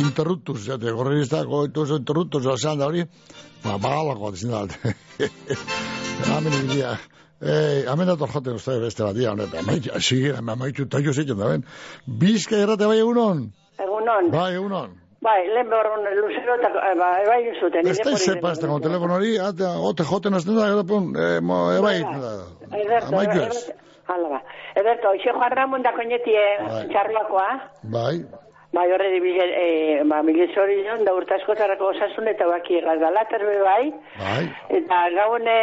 [0.00, 3.04] interruptus, ya te correr está con todos esos interruptus, o sea, da hori,
[3.64, 4.66] ba, bagala bat izin da.
[6.36, 6.98] Amen ilia.
[7.40, 9.64] Eh, amen da torjoten uste beste bat dia honetan.
[9.66, 11.64] Mai, sigira, amaitu taio zeitzen da, ben.
[12.06, 13.46] Bizka errate bai egunon?
[13.78, 14.32] Egunon.
[14.34, 14.96] Bai, egunon.
[15.20, 17.88] Bai, lehen behorron luzero eta ba, ebai zuten.
[17.88, 21.12] Ez da izepa, ez da, con telefono hori, ate, ote joten azten da, gero pun,
[21.16, 21.98] eh, mo, ebai.
[22.70, 23.64] Ederto, Amaitu ez.
[24.10, 24.40] Hala ba.
[24.80, 26.44] Ederto, ixe Juan Ramon da koñetie
[26.92, 27.48] txarloakoa.
[27.92, 28.16] Bai.
[28.72, 33.86] Bai, horre dibile, e, ba, Miguel Sorion, da urtaskotarako osasun eta baki gazgalater be bai.
[34.20, 34.44] Bai.
[34.78, 35.56] Eta gauen e,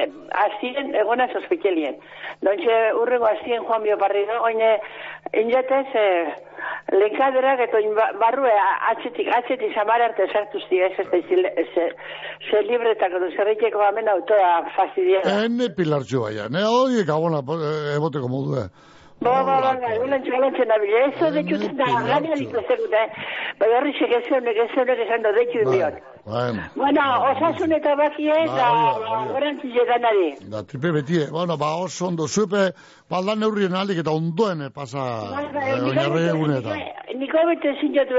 [0.00, 0.02] e,
[0.44, 1.96] azien, egona sospikelien.
[2.44, 4.74] Dontxe, urrego azien Juan Bio Parrido, oine,
[5.40, 6.04] injatez, e,
[6.92, 8.52] lenkaderak eta ba- barrue
[8.90, 11.86] atxetik, atxetik zamar arte sartuzti, ez ez da
[12.50, 15.44] ze, libretako duzerriteko amen autoa fastidiera.
[15.46, 18.68] Ene pilartxu baina, ne, hori gabona, eh, eboteko modu, eh.
[19.20, 23.06] Ba, ba, ba, ba, ulan txalantzen nabile, eso de txutzen da, gania dikozegut, eh?
[23.58, 25.96] Bai, horri segezionek, ezionek esan da, dekio inbion.
[26.26, 28.66] Bueno, Bueno, osasun eta bakie, eta
[29.36, 30.34] orantzize danari.
[30.50, 32.72] da tripe betie, bueno, ba, oso ondo, zupe,
[33.08, 35.04] baldan neurrien aldik eta ondoen eh, pasa,
[35.62, 36.80] eh, oinarri egunetan.
[37.20, 38.18] Niko bete zintzatu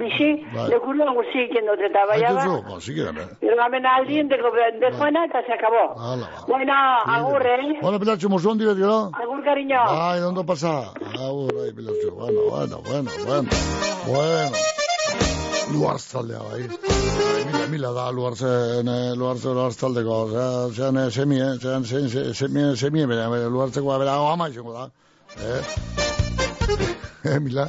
[0.00, 0.66] bizi, Bai.
[0.74, 2.26] lekuruan guzti iken dut, eta bai, ba.
[2.34, 3.28] Haituzu, ba, sikiran, eh.
[3.40, 4.50] Pero amen aldien deko
[4.82, 5.84] dekoena eta se acabó.
[5.96, 6.44] Hala, ba.
[6.48, 6.74] Bueno,
[7.14, 7.78] agur, eh?
[7.80, 9.10] Bueno, pilartxu, mozu hondi beti, no?
[9.14, 9.80] Agur, cariño.
[9.86, 10.90] Ai, ondo pasa.
[11.14, 13.48] Agur, ai, pilartxu, bueno, bueno, bueno, bueno,
[14.06, 14.56] bueno.
[15.72, 16.66] Luarzaldea, bai.
[16.68, 22.34] Bai, Mila, mila da luartzen, eh, luartzen, luartzaldeko, osea, zean eh, semie, zean zean ze-
[22.34, 24.88] semie, semie, bera, bera, luartzekoa, bera, ama izango da.
[25.38, 25.62] Eh?
[27.30, 27.68] Eh, mila.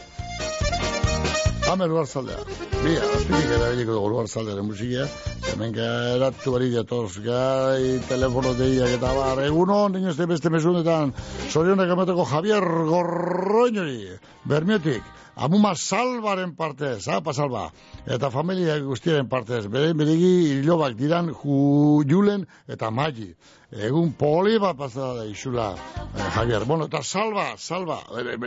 [1.70, 2.40] Hame luarzaldea.
[2.82, 5.06] Bia, azpirik erabiliko dugu luarzaldearen musikia.
[5.52, 9.44] Hemen geratu bari diatoz, gai, telefono deiak eta bar.
[9.46, 11.14] Egunon, de beste mesunetan,
[11.52, 15.04] zorionak emateko Javier Gorroñori, Bermiotik,
[15.42, 17.72] amuma salbaren partez, apa salba,
[18.06, 23.32] eta familia guztiaren partez, bere beregi hilobak diran ju, julen eta magi.
[23.72, 25.70] Egun poli bat pasada da isula,
[26.18, 26.66] eh, Javier.
[26.68, 28.02] Bueno, eta salba, salba,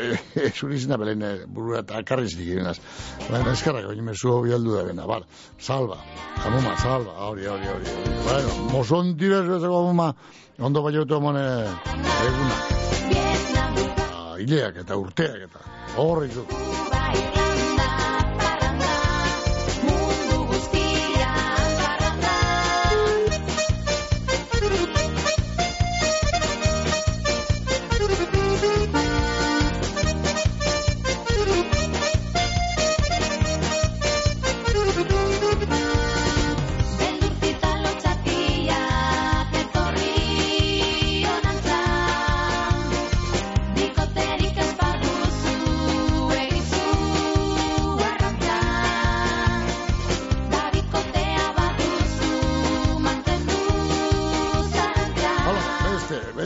[0.59, 2.77] zurizina belen eh, burua eta akarriz dikirenaz.
[3.31, 5.25] Baina eskarrak, baina mesu bialdu da bena, bar,
[5.59, 5.99] salba,
[6.45, 7.95] amuma, salba, hori, hori, hori.
[8.29, 10.13] Bueno, mozon direz bezako amuma,
[10.61, 11.47] ondo bai jotu amone
[12.29, 12.61] eguna.
[14.13, 17.44] Ah, Ileak eta urteak eta horri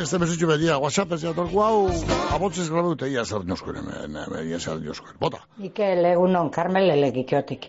[0.09, 1.88] beste, mesutxu bedia, WhatsApp ez jatorku hau,
[2.32, 3.90] abotzez gradu eta ia zer nioskoen,
[4.48, 5.18] ia zer nioskoen.
[5.20, 5.42] Bota.
[5.61, 7.66] Ikel egunon, Carmel elegikiotik.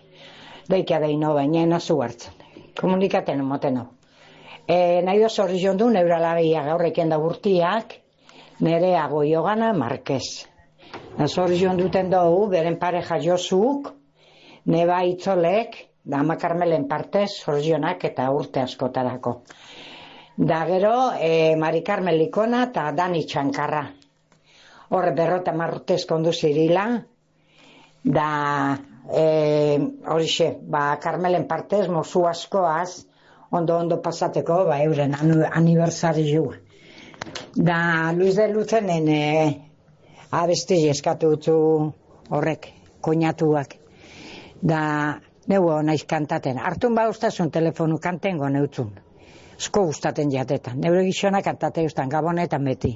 [0.72, 2.38] Deikia deino baina nazu hartzen.
[2.80, 3.90] Komunikaten moteno.
[4.64, 7.98] E, nahi da zorri jondu, neuralabia gaur eken da burtiak,
[8.64, 10.46] nere agoio gana Marquez.
[11.18, 13.92] Na zorri jonduten dugu, beren pareja josuk,
[14.66, 15.76] neba itzolek,
[16.06, 19.42] da ama Carmelen partez, zorzionak eta urte askotarako.
[20.40, 23.82] Da gero, e, Mari Carmel ikona eta Dani Txankarra.
[24.96, 26.86] Horre berrota marrutez kondu zirila,
[28.18, 28.28] da
[29.12, 29.26] e,
[30.08, 33.04] horixe, ba, Carmelen partez mozu askoaz,
[33.52, 36.46] ondo ondo pasateko, ba, euren anu, aniversariu.
[37.56, 37.82] Da,
[38.16, 39.28] Luis de Luzenen e,
[40.32, 41.58] abesti eskatu utzu
[42.30, 42.72] horrek,
[43.04, 43.76] koinatuak.
[44.64, 44.82] Da,
[45.52, 46.64] neu naiz kantaten.
[46.72, 48.96] Artun ba ustazun telefonu kantengo neutzun.
[49.60, 50.80] Esko gustaten jatetan.
[50.80, 52.94] Neure gixona kantate ustan gabonetan beti.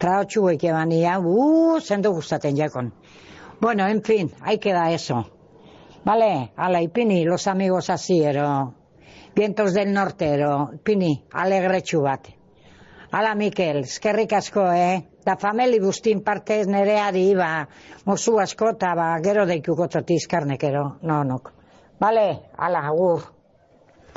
[0.00, 2.88] Traotxuek ebania, uh, zendo gustaten jakon.
[3.60, 5.26] Bueno, en fin, ahí queda eso.
[6.04, 8.74] Vale, ala, ipini, los amigos así, ero.
[9.36, 10.70] Vientos del norte, ero.
[10.82, 12.28] Pini, alegretxu bat.
[13.12, 15.04] Ala, Mikel, eskerrik asko, eh?
[15.26, 17.66] Da fameli guztin partez nereari, ba,
[18.06, 20.84] mozu asko, eta ba, gero deikuko totizkarnek, ero.
[21.02, 21.52] No, nok.
[22.00, 23.26] Vale, ala, agur.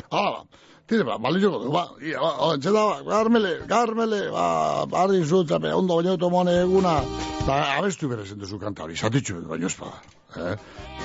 [0.10, 0.46] Hala,
[0.88, 4.46] tire, ba, balio du, ba, ia, ba, o, txeda, ba, garmele, garmele, ba,
[4.90, 7.00] barri zutzape, ondo baino tomone eguna,
[7.48, 10.02] da, abestu bere zentuzu kanta hori, zatitxu, baino espada.
[10.34, 10.56] Eh?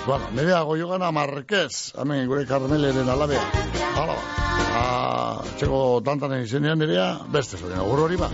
[0.06, 3.42] Bueno, nerea goiogana Marquez, hemen gure karmeleren alabea.
[3.94, 4.46] Hala, ba,
[4.78, 8.32] ah, txeko tantanen izenean nerea, beste agur hori ba.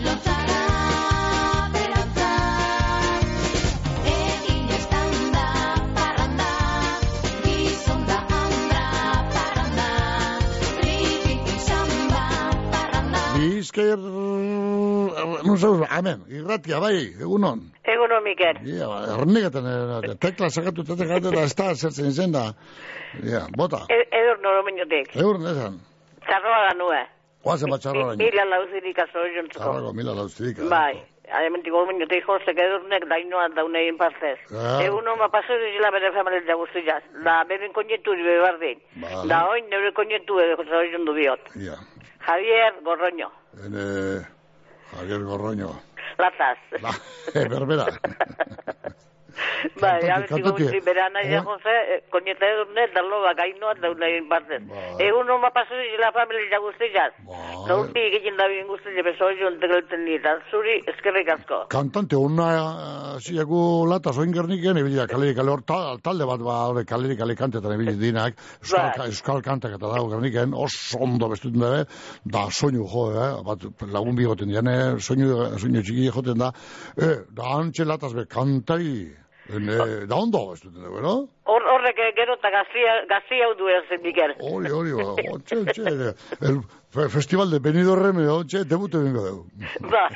[13.73, 13.97] Parranda Bizker,
[15.45, 17.61] nun zauz, hemen, irratia, bai, egunon.
[17.85, 18.57] Eguno, Mikel.
[18.67, 22.53] Ia, ba, ernegaten, eh, tekla sakatu tetek eta ez da zertzen izen da.
[23.23, 25.15] Ia, bota, E- Edur noro minutik.
[25.17, 25.81] eur nesan,
[26.25, 27.03] Txarroa da nue.
[27.45, 28.25] guazen bat txarra baino.
[28.25, 29.65] Mila lauzirik azo jontzuko.
[29.65, 30.63] Txarrako mila lauztirik.
[30.71, 30.95] Bai.
[31.25, 34.39] Adementiko minutik jozek edurnek dainoa daunein partez.
[34.53, 34.81] Ah.
[34.85, 37.03] Egun homa paso dizila bere familia guztiaz.
[37.25, 38.81] Da, beren koñetu ri bebardin.
[39.03, 39.29] Vale.
[39.29, 41.41] Da, oin neure koñetu edo jozek jondu biot.
[41.61, 41.77] Ia,
[42.27, 43.29] Javier Gorroño.
[43.65, 44.27] Ene,
[44.93, 45.71] Javier Gorroño.
[46.19, 46.59] Lataz.
[46.81, 46.91] La,
[47.35, 47.87] e, berbera.
[49.83, 51.31] Bai, kantatu- guzti berana Eh?
[51.33, 51.75] ja jose,
[52.13, 54.63] koñeta edurne, dalo bakainoa daunein partez.
[55.01, 57.13] Egun homa paso dizila familia guztiaz.
[57.69, 60.35] Da, urti egiten da bien guzti beso jontek gelten nita.
[60.51, 61.63] Zuri, eskerrik asko.
[61.73, 62.49] Kantante, una
[63.25, 64.77] ziaku lata zoin gerniken,
[65.09, 69.09] kalerik, kale hor, ta- talde bat, ba, hori, kalerik, kale kantetan ebilia dinak, euskal, Bai.
[69.09, 71.85] euskal kantak eta dago gerniken, oso ondo bestuten dabe,
[72.25, 76.53] da soinu jo, eh, bat lagun bigoten diane, soinu, soinu txiki joten da,
[77.01, 79.11] eh, da antxe lataz be, kantai,
[79.49, 81.15] ene, da ondo bestuten dabe, no?
[81.45, 84.35] Hor, horrek eh, gero eta gazia hau du ez Mikel.
[84.41, 89.45] Hori, hori, ba, otxe, otxe, el fe- festival de Benidorm, otxe, debute bingo dugu.
[89.93, 90.11] Bai.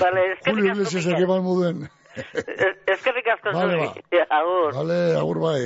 [0.00, 1.22] Vale, eskerrik Julio asko Iglesias Mikel.
[1.24, 1.88] eman moduen.
[2.16, 4.22] Es- Eskerrik asko Vale, zuri.
[4.28, 4.74] Agur.
[4.74, 5.62] Vale, agur bai.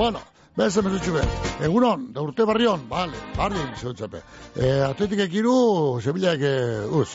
[0.00, 0.20] Bueno,
[0.56, 1.22] Beste mesutxu be.
[1.66, 4.22] Egunon, da urte barrion, bale, barrion zeutzape.
[4.56, 5.52] E, atletik ekiru,
[6.00, 6.54] Sevillak e,
[6.88, 7.10] uz.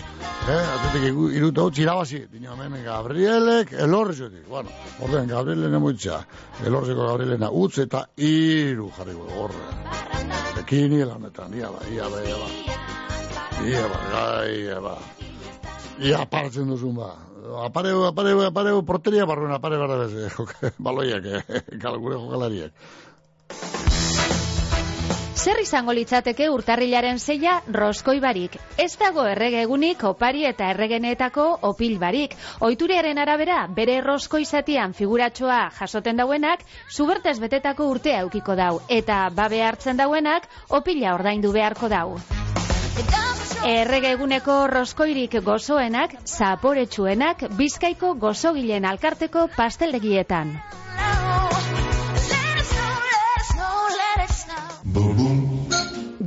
[0.46, 2.22] E, atletik ekiru, iru eta utzi irabazi.
[2.32, 4.46] Dino hemen Gabrielek, elorre zuetik.
[4.54, 4.70] Bueno,
[5.02, 6.22] orden, Gabrielen emutxa.
[6.64, 9.68] Elorzeko Gabrielena utz eta iru jarri gu, horre.
[10.64, 12.50] Ekini lanetan, ia ba, ia ba, ia ba.
[13.66, 15.00] Ia ba, gai, ia ba.
[16.06, 17.16] Ia apartzen duzun ba.
[17.66, 20.34] Apareu, apareu, apareu, porteria barruen, apare barra bez,
[20.86, 22.74] baloiak, eh, gure jokalariak.
[25.46, 28.56] Zer izango litzateke urtarrilaren zeia roskoi barik.
[28.82, 32.34] Ez dago errege egunik opari eta erregeneetako opil barik.
[32.66, 38.80] Oituriaren arabera, bere roskoi zatian figuratxoa jasoten dauenak, zubertez betetako urtea eukiko dau.
[38.90, 40.50] Eta babe hartzen dauenak,
[40.82, 42.08] opila ordaindu beharko dau.
[43.66, 50.54] Errege eguneko roskoirik gozoenak, zaporetsuenak, bizkaiko gozogilen alkarteko pasteldegietan.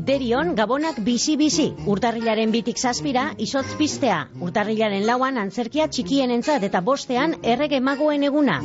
[0.08, 1.68] Derion, gabonak bizi-bizi.
[1.94, 4.22] Urtarrilaren bitik zazpira, izotz piztea.
[4.40, 8.58] Urtarrilaren lauan antzerkia txikien entzat eta bostean errege magoen eguna.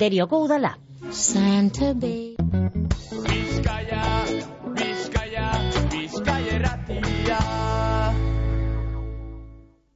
[0.00, 0.74] Derioko udala.
[1.10, 2.29] Santa Bay.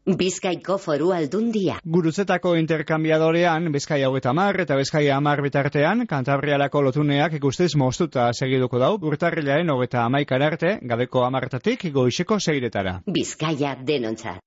[0.04, 1.78] Bizkaiko foru aldundia.
[1.94, 8.92] Guruzetako interkambiadorean, Bizkaia hogeita mar eta Bizkaia amar bitartean, Kantabrialako lotuneak ikustez moztuta segiduko dau,
[9.00, 12.98] urtarrilaren hogeita amaikar arte, gabeko amartatik goixeko seiretara.
[13.08, 14.44] Bizkaia denontzat.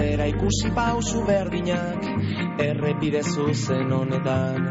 [0.00, 2.00] Tatzera ikusi pausu berdinak
[2.58, 4.62] errepide zuzen honetan.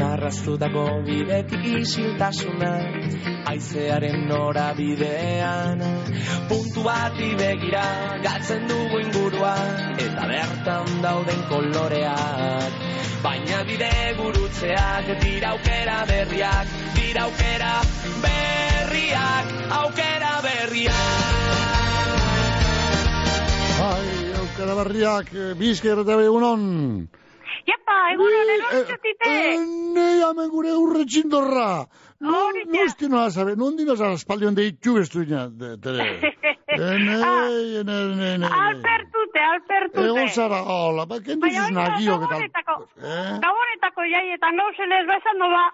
[0.00, 2.70] Marraztutako bidetik isiltasuna
[3.52, 5.84] aizearen norabidean.
[6.48, 7.84] Puntu bati begira
[8.24, 9.52] galtzen dugu ingurua
[10.06, 12.80] eta bertan dauden koloreak.
[13.22, 17.76] Baina bide gurutzeak dira aukera berriak dira aukera
[18.24, 21.71] berriak aukera berriak
[23.82, 26.60] Ai, aukera berriak, eh, bizka erreta egunon.
[27.66, 29.32] Jepa, egunon, elortxotite.
[29.96, 31.88] Nei, hemen gure urre txindorra.
[32.22, 32.82] Hori da.
[32.84, 36.06] Nosti noa sabe, nondi nos aspaldion deitu bestuina, de- tere.
[36.72, 38.48] Enei, enei, enei, enei.
[38.48, 40.04] Alpertute, alpertute.
[40.08, 42.28] Egon zara, hola, ba, kendu Baina zuzun oita, agio, eta...
[42.30, 43.34] gabonetako, Eh?
[43.44, 45.64] gabonetako jaietan gauzen ez bezan doba,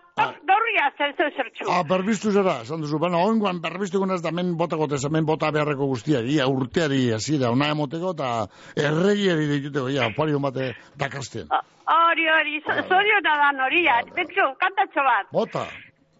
[0.50, 1.68] dorria zer zer zertxu.
[1.70, 5.52] Ah, berbistu zera, esan duzu, baina ongoan berbistu gonaz da men botako tez, men bota
[5.54, 8.32] beharreko guztiak, ia urteari hasiera ona emoteko, eta
[8.74, 11.46] erregiari dituteko, ia, opari hon bate dakasten.
[11.88, 14.00] Hori, hori, zo- zoriona da noria.
[14.18, 15.30] Betxu, kantatxo bat.
[15.32, 15.62] Bota.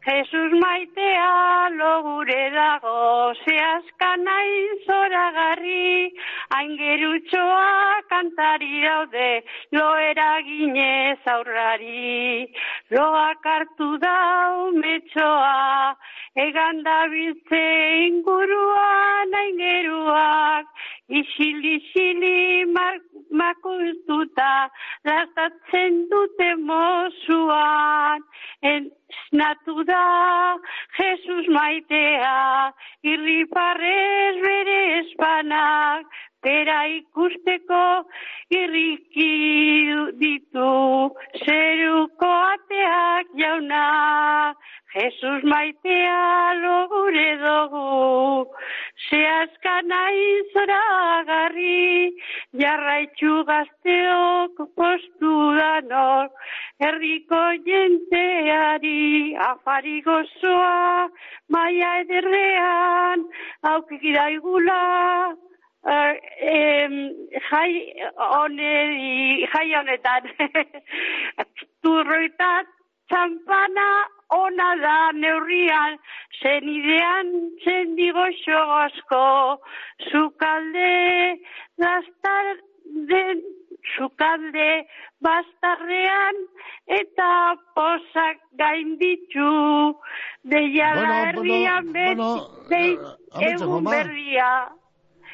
[0.09, 6.13] Jesus maitea logure dago, zehazka nahi zoragarri,
[6.59, 9.43] aingerutxoa kantari daude,
[9.77, 12.49] lo eraginez aurrari.
[12.91, 15.93] Loak hartu dau metxoa,
[16.45, 17.63] egan dabiltze
[18.07, 20.67] inguruan aingeruak,
[21.21, 24.53] isil isili mar, makultuta,
[25.09, 28.23] lastatzen dute mozuan,
[28.75, 30.05] esnatu da
[30.99, 32.73] Jesus maitea,
[33.03, 36.07] irriparrez bere espanak,
[36.43, 37.85] bera ikusteko
[38.55, 39.33] irriki
[40.21, 40.73] ditu,
[41.45, 43.85] zeruko ateak jauna,
[44.95, 48.49] Jesus maitea logure dugu,
[49.11, 52.13] zehazka nahi zoragarri,
[52.57, 56.31] jarraitzu gazteok postu danor,
[56.81, 61.11] herriko jenteari, afari gozoa,
[61.51, 63.29] maia ederrean,
[63.75, 65.37] aukik daigula,
[65.89, 66.13] Uh,
[66.43, 66.95] em,
[67.49, 70.27] jai honeri, jai honetan
[71.83, 72.51] turroita
[73.09, 73.87] txampana
[74.31, 75.99] ona da neurrian
[76.43, 77.31] zenidean
[77.65, 79.25] zendigo xogozko
[80.11, 81.39] zukalde
[81.79, 82.47] gastar
[83.13, 83.41] den
[83.97, 84.71] zukalde
[85.25, 86.37] bastarrean
[86.87, 87.31] eta
[87.75, 89.97] posak gainditu.
[90.45, 92.29] Deiala Bueno, herrian bueno,
[92.69, 93.91] beti dei amaitzen, egun mama.
[93.91, 94.51] berria.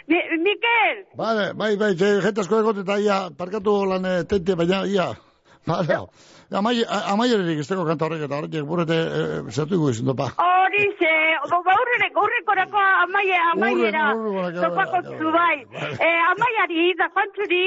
[0.07, 4.82] Mi, Mikel, Vale, bai, bai, ze, jentasko egot eta ia, parkatu lan eh, tente, baina,
[4.86, 5.07] ia,
[5.70, 5.97] vale,
[6.61, 6.76] amai,
[7.12, 10.30] amaiererik ez kanta horrek eta horrek burrete eh, zertu gu izan dopa.
[10.38, 11.14] hori ze,
[11.50, 14.07] gaurrek, gaurrekorako amaia, amaiera,
[14.62, 15.59] topako zu bai.
[15.98, 17.66] Eh, amaiari, da joantzuri,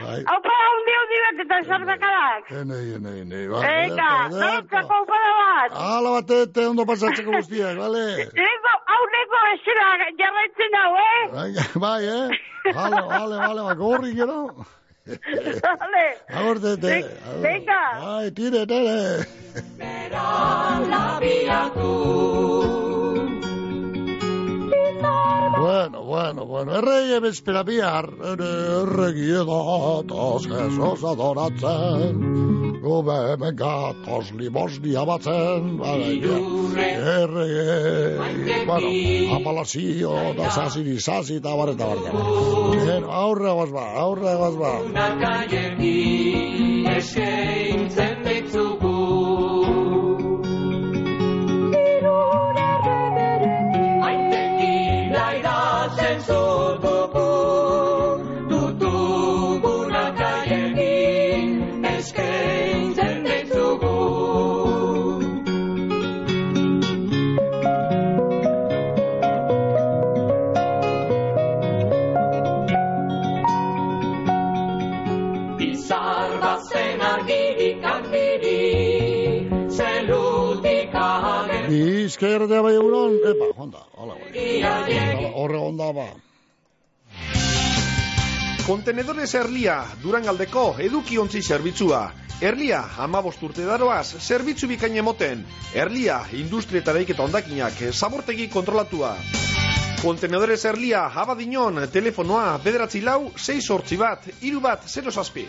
[0.00, 0.20] Bai.
[0.32, 2.46] Aupa, hundi hundi bat eta zarbakadak.
[2.60, 3.40] Ene, ene, ene.
[3.70, 5.74] Eka, nortzako aupada bat.
[5.76, 8.04] Ala batete, ondo pasatzeko guztiak, bale?
[8.38, 9.88] Neko, hau neko esera
[10.22, 11.22] jarraitzen hau, eh?
[11.34, 11.50] Bai,
[11.84, 12.40] bai, eh?
[12.72, 14.40] Bale, bale, bale, ba, gorri gero.
[15.10, 16.04] Vale.
[16.28, 17.04] Agor, tete.
[17.40, 17.82] Venga.
[18.00, 19.26] Bai, tire, tere.
[25.00, 28.48] Bueno, bueno, bueno, errei ebespera bihar, ere
[28.82, 32.20] erregi edataz Jesus adoratzen,
[32.82, 35.80] gube hemen gatoz limosnia batzen,
[37.16, 37.64] erregi,
[38.66, 38.88] bueno,
[39.38, 42.24] apalazio, da sasiri sasi, eta bar, eta bar, eta bar.
[42.84, 44.72] Bueno, aurre goaz ba, aurre goaz ba.
[46.90, 48.89] Eskaintzen ditzugu Aintekira
[82.20, 85.30] Bizkerde bai egunon, epa, honda, hola, bai.
[85.40, 86.04] Horre onda ba.
[88.66, 92.02] Kontenedores Erlia, Durangaldeko edukiontzi zerbitzua.
[92.44, 95.46] Erlia, amabost urte daroaz, zerbitzu bikain emoten.
[95.72, 99.14] Erlia, industria eta daiketa ondakinak, zabortegi kontrolatua.
[100.04, 105.48] Kontenedores Erlia, abadinon, telefonoa, bederatzi lau, 6 sortzi bat, iru bat, 0 zazpi.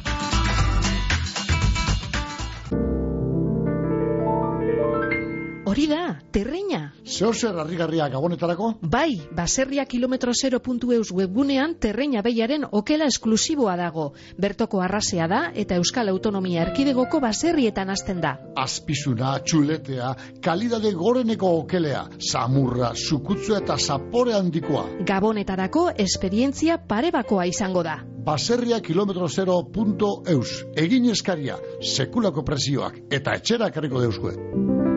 [5.71, 6.79] Hori da, terreina.
[7.07, 8.73] Zeo zer harrigarria gabonetarako?
[8.91, 14.09] Bai, baserria kilometro 0.eus webgunean terreina behiaren okela esklusiboa dago.
[14.35, 18.33] Bertoko arrasea da eta Euskal Autonomia Erkidegoko baserrietan hasten da.
[18.59, 20.11] Azpizuna, txuletea,
[20.43, 24.83] kalidade goreneko okelea, samurra, sukutzua eta zapore handikoa.
[25.07, 28.01] Gabonetarako esperientzia parebakoa izango da.
[28.27, 31.55] Baserria kilometro 0.eus, egin eskaria,
[31.95, 34.90] sekulako presioak eta etxera karriko deuskue.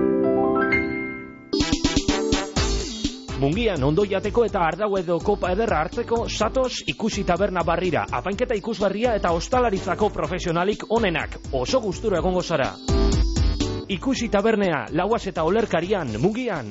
[3.34, 9.16] Mungian ondo jateko eta ardau edo kopa ederra hartzeko satos ikusi taberna barrira, apainketa ikusgarria
[9.18, 12.70] eta ostalaritzako profesionalik onenak, oso gustura egongo zara.
[13.90, 16.70] Ikusi tabernea, lauaz eta olerkarian, mungian.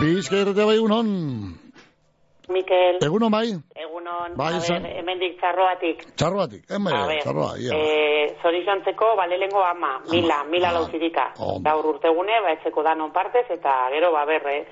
[0.00, 1.08] Bizkairete bai egunon.
[2.52, 2.98] Mikel.
[3.02, 3.46] Egunon bai.
[3.84, 4.34] Egunon.
[4.36, 6.02] Bai, ber, hemendik txarroatik.
[6.20, 7.76] Txarroatik, ema, A ber, txarroa, ia.
[7.78, 11.30] eh, zorizantzeko, balelengo ama, mila, mila lauzirika.
[11.64, 14.66] Gaur urtegune, ba, etxeko danon partez, eta gero, ba, berre,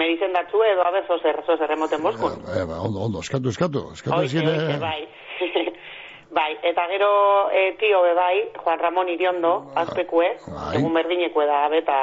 [0.00, 2.38] medizen datzu edo, abe, zozer, zozer emoten boskun.
[2.56, 3.90] Eh, ba, ondo, ondo, eskatu, eskatu.
[3.92, 5.08] Eskatu ezin, oixe, eh, bai.
[6.38, 7.10] bai, eta gero,
[7.52, 10.32] e, tio be bai, Juan Ramon Iriondo, azpekue,
[10.78, 12.00] egun berdineko da, beta,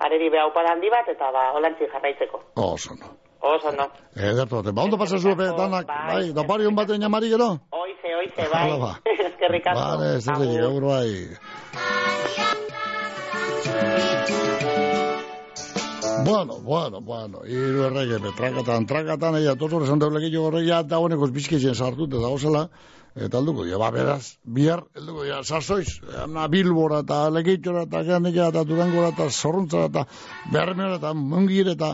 [0.00, 2.42] areri beha handi bat, eta ba, holantzi jarraitzeko.
[2.56, 3.08] Oso, no.
[3.40, 3.86] Oso, no.
[4.16, 7.58] Edertu, ate, ba, ondo pasa zuen danak, bai, da pari hon baten jamari gero?
[7.70, 8.62] Oize, oize, bai.
[8.64, 8.92] Hala ba.
[9.28, 9.80] Eskerrik asko.
[9.80, 11.10] Vale, ez dut gaur bai.
[16.20, 22.20] Bueno, bueno, bueno, iru errege, betrakatan, trakatan, eia, totor esan deulegillo horreia, dagoeneko bizkitzen sartute
[22.20, 22.66] dauzela,
[23.20, 25.98] eta alduko, ja, ba, beraz, bihar, alduko, ja, sasoiz,
[26.32, 30.04] na bilbora, eta legitxora, eta gernikera, eta durangora, eta zorrontzara, eta
[30.52, 31.90] bermera, eta mungire, eta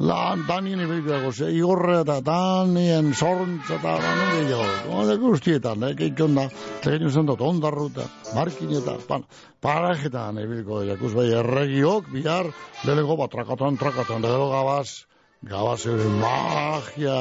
[0.00, 6.30] lan, danien ibilbiago, ze, igorre, eta danien zorrontza, eta lan, gehiago, no, guztietan, eh, gehiago
[6.38, 6.48] da,
[6.86, 8.08] legin usan dut, ondarru, eta
[8.38, 9.26] markin, eta, pan,
[9.60, 12.48] parajetan, ibilko, jakuz bai, erregiok, bihar,
[12.88, 15.04] lelego, bat, trakatan, trakatan, gero gabaz,
[15.44, 17.20] gabaz, ere, magia,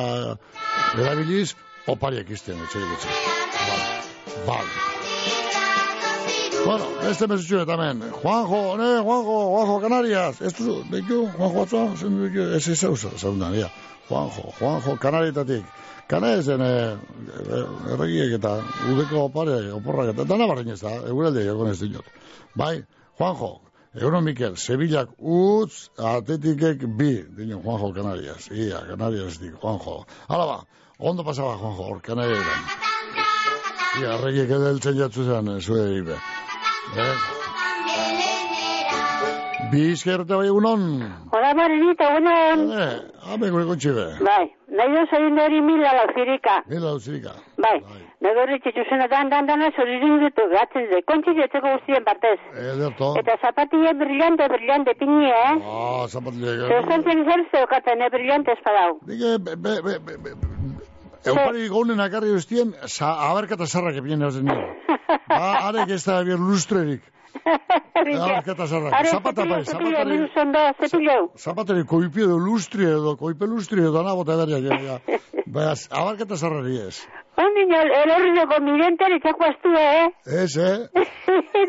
[0.95, 1.51] erabiliz,
[1.89, 3.38] opariak izten, etxerik etxe.
[4.47, 4.69] Vale.
[6.65, 8.01] Bueno, beste mesutxu eta hemen.
[8.21, 10.41] Juanjo, ne, Juanjo, Juanjo Canarias.
[10.41, 13.69] Ez duzu, deitu, Juanjo atzoa, zen duzu, ez ez zeu, zaundan, ja.
[14.09, 15.65] Juanjo, Juanjo Canarietatik.
[16.09, 16.97] Kanariasen, eh,
[17.93, 18.55] erregiek eta
[18.91, 22.05] udeko pare, oporrak eta dana barrein ez da, eguralde egon ez dinot.
[22.55, 22.83] Bai,
[23.17, 23.51] Juanjo,
[23.95, 28.51] Egunon Mikel, Sevillak utz, atletikek bi, dino Juanjo Canarias.
[28.51, 30.03] Ia, Canarias dik, Juanjo.
[30.27, 30.59] Hala ba,
[30.99, 32.79] ondo pasaba Juanjo, hor Canarias.
[33.97, 36.15] Ia, arregiek edeltzen jatzu zen, eh, zue ibe.
[37.03, 37.15] Eh?
[39.71, 40.83] Bizkerte bai egunon.
[41.33, 42.61] Hola, Marinita, egunon.
[42.83, 42.91] Eh,
[43.31, 44.05] hame gure kontxibe.
[44.27, 44.45] Bai,
[44.77, 46.59] nahi doz egin hori mila lauzirika.
[46.69, 47.33] Mila lauzirika.
[47.65, 47.73] Bai,
[48.21, 52.37] nahi hori txitxuzena dan, dan, dan, zoririn ditu, gatzen ze, kontxi jetzeko guztien partez.
[52.53, 53.15] Ederto.
[53.23, 55.57] Eta zapatille brillante, brillante, piñi, eh?
[55.65, 56.55] Ah, zapatille.
[56.69, 58.99] Zerzentzen zer zeukaten, eh, brillante espadau.
[59.09, 60.49] Dike, be, be, be, be, be,
[61.27, 64.67] Eupari gaunen akarri guztien, sa, abarkata zarrak epien eusen nire.
[65.29, 67.01] Ba, arek ez da bier lustrerik.
[67.99, 68.93] Abarkata zarrak.
[68.93, 69.95] Are, Zapata bai, zapatari.
[69.95, 71.17] cepillo, zondo, cepillo.
[71.37, 74.81] Zapatari koipi edo lustri edo, koipe lustri edo dana bota edariak.
[74.83, 74.99] Ja.
[75.49, 76.99] Ba, abarkata zarrari ez.
[77.39, 80.09] Ondin, el, horrioko mirenten etxako astu, eh?
[80.43, 80.89] Ez, eh?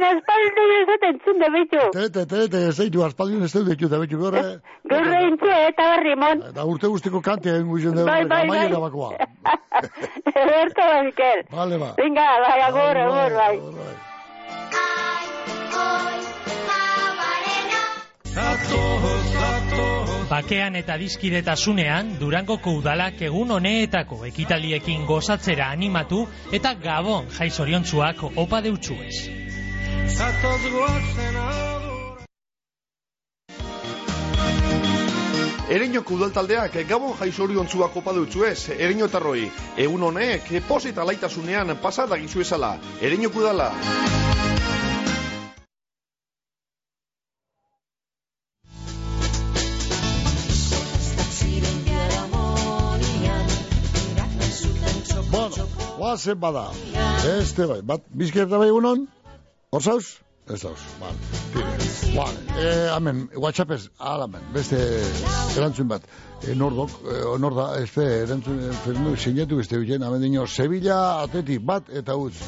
[0.01, 1.83] Naspaldu ez dut entzun da bitu.
[1.95, 4.43] Te, te, te, te, ez daitu, aspaldiun ez dut ditu, da bitu gore.
[4.91, 6.43] Gaur entzu, eta barri, mon.
[6.57, 8.67] Da urte guztiko kantea engu izen dugu, Bai, bai, bai.
[8.75, 9.13] bakoa.
[10.35, 11.45] Eberto, Mikel.
[11.55, 11.93] Vale, ba.
[12.03, 13.55] Venga, bai, agur, agur, bai.
[20.31, 26.22] Bakean eta dizkidetasunean Durangoko udalak egun honeetako ekitaliekin gozatzera animatu
[26.53, 29.16] eta Gabon jai zoriontsuak opa deutsuez.
[30.16, 31.41] Zatoz goazen
[35.70, 39.45] Ereñoko udaltaldeak gabon jaizoriontzuak opa dutzu ez, ereñotarroi.
[39.78, 42.72] Egun honek, posit alaitasunean pasada gizu ezala.
[43.01, 43.70] Ereñoko udala.
[55.31, 55.66] Bueno,
[55.99, 56.70] guazen bada.
[57.39, 59.07] Este bai, bat, bizkerta bai egunon?
[59.70, 60.18] Hor zauz?
[60.51, 61.16] Ez zauz, vale.
[61.55, 61.91] Tire.
[62.16, 64.81] Vale, eh, amen, whatsappez, alamen, beste
[65.57, 66.03] erantzun bat.
[66.41, 71.59] E, nordok, e, norda, este, erantzun, e, fernu, sinatu beste huien, amen dino, Sevilla, atleti,
[71.59, 72.38] bat eta utz.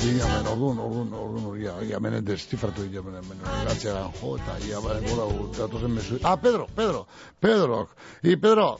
[0.00, 4.38] Dino, amen, ordun, ordun, ordun, ordun, ia, ia, amen, destifratu, ia, amen, amen, gatzera, jo,
[4.40, 5.28] eta, ia, amen, gola,
[5.58, 6.16] datozen mesu.
[6.24, 7.04] Ah, Pedro, Pedro,
[7.40, 7.82] Pedro,
[8.22, 8.70] i Pedro,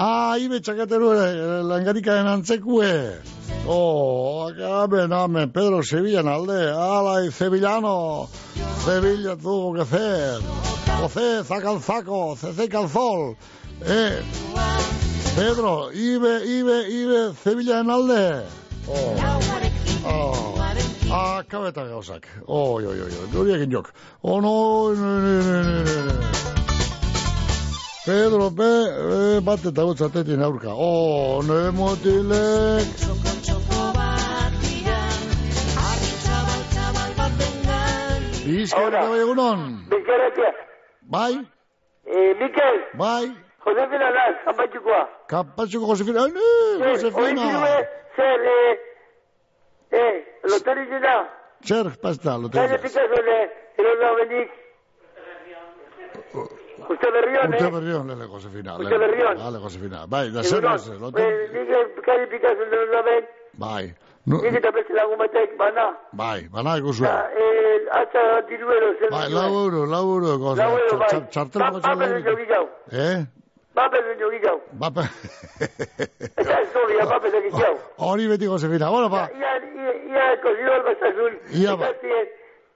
[0.00, 2.94] ah, ibe txakateru, eh, langarikaren antzekue.
[3.68, 8.28] Oh, amen, amen, Pedro, Sevilla, alde, ala, y sevillano,
[8.86, 10.40] Sevilla tuvo que hacer.
[11.02, 13.36] José, saca el saco, se seca el sol.
[13.84, 14.22] Eh,
[15.36, 18.44] Pedro, ibe, ibe, ibe, Sevilla en alde.
[18.86, 19.16] Oh.
[20.06, 20.58] Oh.
[21.10, 22.26] Akabeta gauzak.
[22.46, 23.92] Oi, oi, oi, oi, egin jok.
[24.22, 26.30] Oh, no, no, no, no, no, no.
[28.06, 28.70] Pedro, be,
[29.08, 30.70] be, bat eta gutz atetin aurka.
[30.74, 32.86] Oh, ne motilek.
[38.46, 39.60] Bizkerta bai egunon.
[39.90, 40.52] Bizkerretia.
[41.02, 41.32] Bai,
[42.04, 43.30] Eh, Mikel, bai.
[43.64, 45.02] Josefina Laz, kanpatxukoa.
[45.28, 46.20] Kapatxuko Josefina.
[46.24, 47.44] Ai, ne, Josefina.
[47.62, 47.86] Oiz,
[48.16, 48.78] zer, eh,
[50.00, 50.16] eh,
[50.50, 51.16] loteri jena,
[51.64, 52.82] Zer, pasta, lo Zare tengo.
[52.82, 54.50] Picasso, eh, erola benik.
[56.90, 57.70] Uste berrion, eh?
[57.70, 58.76] berrion, lele, Josefina.
[58.78, 59.36] Uste berrion.
[59.38, 60.06] Vale, Josefina.
[60.08, 61.30] Bai, da zer, zer, lo eh, tengo.
[61.54, 63.94] nik Kari Picasso erola ben, Bai.
[64.24, 65.86] Nu, nik eta beste lagun batek, bana.
[66.12, 67.04] bai, bana ikusu.
[67.04, 70.36] Eta, eh, atza diruero, zer Bai, lau euro, lau euro.
[70.54, 71.08] Lau euro, bai.
[71.30, 72.24] Txartel Ba- bako Bapen txartel.
[72.26, 72.64] jogi jau.
[72.92, 73.18] Eh?
[73.74, 74.58] Bapen jogi jau.
[74.80, 75.04] Bape.
[76.36, 77.72] Eta ez hori, bapen jogi jau.
[78.08, 78.90] Hori beti Josefina.
[78.92, 79.22] Bueno, ba.
[79.32, 81.38] Ia, ia, ia, kozio albazazun.
[81.62, 81.88] Ia, ba.
[81.88, 82.26] Ikatien,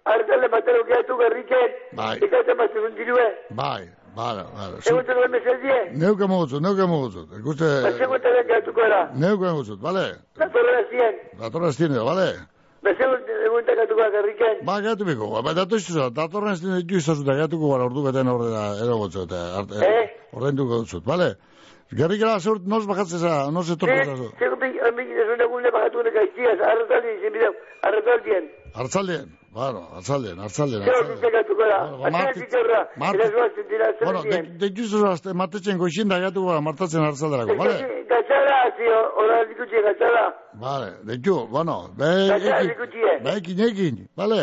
[0.09, 1.76] hartale matero gehiatu berriken.
[2.01, 2.16] Bai.
[2.24, 3.26] Ikatzen bazazun dirue.
[3.61, 3.84] Bai,
[4.16, 4.47] bale.
[4.80, 5.78] Zu- Egun zen mesezie.
[6.01, 7.28] Neuke mugutzut, neuke mugutzut.
[7.42, 7.70] Ikuste...
[7.90, 9.03] Basegun eta gehiatuko era.
[9.14, 10.07] Neuke mugutzut, bale?
[10.40, 11.20] Datorra zien.
[11.44, 12.28] Datorra ez tiene, bale?
[12.88, 14.64] Basegun egun eta gehiatuko berriken.
[14.64, 16.62] Ba, gaitu biko, ba, datu izuza, datorren ez
[17.03, 20.07] izazuta, gaiatuko gara ordu beten horrela erogotzu, eta arte, Eh?
[20.33, 21.35] Ordainduko dutzut, bale?
[21.95, 24.29] Gerrikera zurt, nos bakatzen za, nos etorko zu.
[24.41, 27.53] Segun bi, amik desun egune bagatu nek aiztiaz, arretaldi izin bideu,
[27.87, 28.49] arretaldien.
[28.74, 31.14] Hartzaldien, bueno, hartzaldien, hartzaldien, Zer hartzaldien.
[31.14, 31.79] ordu gehiatuko era.
[31.79, 34.59] ba, Atzen Marti- zitzerra, Marti- erazoa zentira Bueno, zer dien.
[34.59, 37.77] deitu izuza, martetzen goxin da gaiatuko gara, martatzen hartzalderako, bale?
[38.11, 40.24] Gatzara, zio, ora dikutxe gatzara.
[40.66, 43.18] Bale, deitu, bueno, be, Gatzara ekin, dikutxe.
[43.24, 44.43] be, ekin, ekin, bale?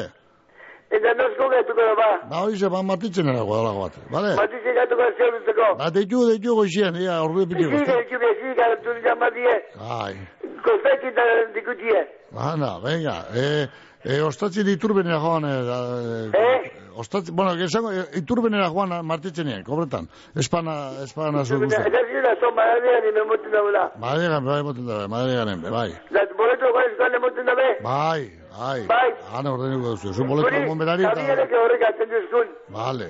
[0.94, 2.10] Eta nosko gehiatuko da ba.
[2.30, 4.36] Ba, hori ze, ba, martitzen erago dalago bat, bale?
[4.41, 5.68] Matitxe gehiatuko da zer dutzeko.
[5.80, 7.72] Ba, deitu, deitu goxien, ia, ordu epitiko.
[7.72, 9.56] Bizi, gehiatu bezi, garatu jamadie.
[10.00, 10.16] Ai,
[10.64, 11.24] Kostek eta
[11.56, 12.04] dikutxe.
[12.50, 13.66] Ana, venga, eh,
[14.04, 16.72] eh, ostatzi diturbenera joan, eh, eh?
[16.95, 20.08] Ostatzi, bueno, esango, eh, iturbenera joan martitzenien, kobretan.
[20.36, 21.76] Espana, espana zu guzti.
[21.76, 23.91] Eta zira, son madarian, ime moten daula.
[23.97, 25.89] Madarian, bai, moten dabe, madarian, bai.
[26.12, 27.68] La boleto, bai, zane moten dabe.
[27.84, 28.22] Bai,
[28.58, 28.80] bai.
[28.88, 29.10] Bai.
[29.34, 31.16] Ana ordenuko duzu, zu boleto egon berari eta...
[31.16, 32.51] Zabiarek horrek atzen duzkun.
[32.70, 33.10] Vale.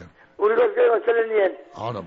[1.76, 2.02] Ahora,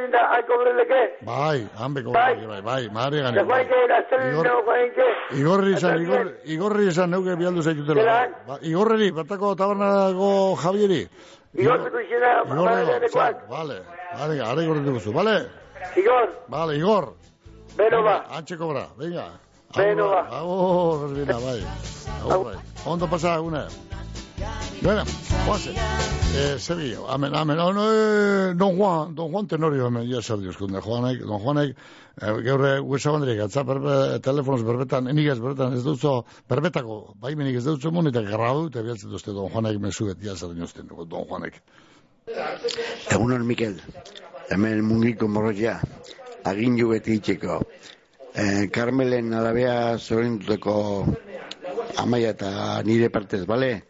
[0.00, 1.00] linda, hai kobreleke.
[1.26, 3.36] Bai, hanbe kobreleke, bai, bai, madari gane.
[3.36, 5.06] Da guain que, la zelen Igor- nago guain que.
[5.40, 8.28] Igorri izan, igor, igorri izan, neuke bialdu zaitutela.
[8.46, 11.08] Ba, igorreri, bertako tabernago Javieri.
[11.54, 12.68] Igor, Igor,
[13.48, 13.82] vale.
[14.18, 15.46] Vale, ara igorri dugu vale?
[15.96, 17.14] Igor, Vale, Igor.
[17.76, 18.24] beno ba.
[18.36, 19.26] Antxe kobra, venga.
[19.76, 20.20] Beno ba.
[20.30, 21.62] Agur, Berdina, bai.
[22.22, 22.56] Agur, bai.
[22.86, 23.38] Ondo pasa,
[24.82, 25.04] Bueno,
[25.46, 25.74] Juanse,
[26.34, 30.38] eh, Sevilla, amen, amen, oh, no, eh, don Juan, don Juan Tenorio, hemen, ja zer
[30.40, 31.76] dioskunde, Juanek, don Juanek,
[32.20, 37.66] eh, geure, guesabandrik, atza, berbe, telefonoz berbetan, enik ez berbetan, ez dutzo, berbetako, baimenik ez
[37.68, 41.60] dutzo mun, eta grabatu, eta bialtzen duzte, don Juanek mesuet, ja zer diosken, don Juanek.
[43.10, 43.76] Egunon, Mikel.
[44.50, 45.80] Hemen mungiko morroia.
[46.46, 47.60] Agindu beti itxeko.
[48.34, 50.74] Eh, Carmelen alabea zorintuteko
[51.98, 52.50] amaia eta
[52.86, 53.89] nire partez, bale?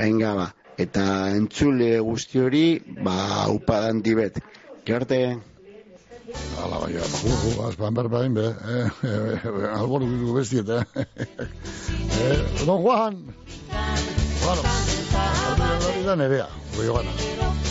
[0.00, 0.48] Venga, ba.
[0.80, 1.04] Eta
[1.36, 2.64] entzule guzti hori,
[3.04, 4.40] ba, upadan dibet.
[4.88, 5.20] Gerte,
[6.62, 8.44] Ala, bai, ja, hu, azpan berbain, be,
[8.74, 11.06] eh, eh, alboru bidu bestiet, eh.
[12.26, 13.18] eh, don Juan,
[14.44, 17.69] bueno, hori hori da nerea, goi gana.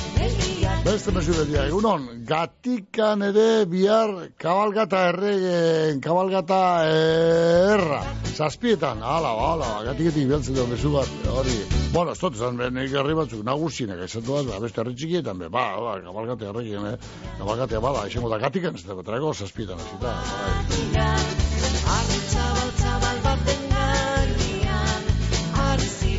[0.84, 4.12] Beste mesu bedia, egunon, gatikan ere bihar
[4.42, 6.60] kabalgata erregen, kabalgata
[6.90, 8.02] erra,
[8.34, 11.56] zazpietan, ala, ala, gatiketik bialtzen duen mesu bat, hori,
[11.96, 15.52] bueno, ez dut be, nik herri batzuk nagusinak, esatu bat, ba, beste herri txikietan, be,
[15.54, 20.18] ba, ba, kabalgate erregen, eh, kabalgatea bada, esango da gatikan, ez da, trago zazpietan, hasita,
[20.96, 21.39] bai.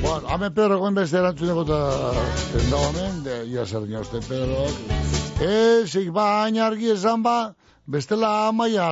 [0.00, 1.78] Bueno, hemen Pedro goen beste erantzuneko eta
[2.52, 4.64] tenda honen, de, ia zer dina uste Pedro.
[5.44, 7.54] Ezik baina argi esan ba,
[7.86, 8.90] bestela amaia.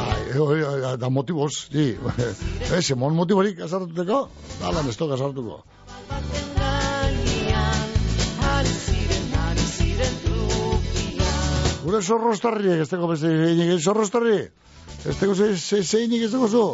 [0.00, 1.92] Ai, oi, oi, da motiboz, sí.
[2.78, 4.24] Ese, mon motiborik azartuteko,
[4.60, 5.62] dalan ez toka azartuko.
[11.80, 13.30] Gure zorrostarriek, ez teko beste
[13.78, 14.40] zorrostarri?
[15.00, 16.64] Ez teko ze, ze, zeinik ez teko zu?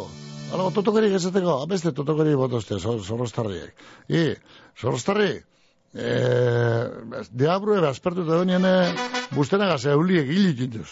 [0.51, 3.71] Alago, totokerik ez teko, beste totokerik botozte, zor, zorrostarriek.
[4.11, 4.23] I,
[4.75, 5.29] zorrostarri,
[5.95, 6.83] eh,
[7.31, 8.67] deabru ebe aspertu eta donien
[9.31, 10.91] bustenagaz euliek hilik intuz.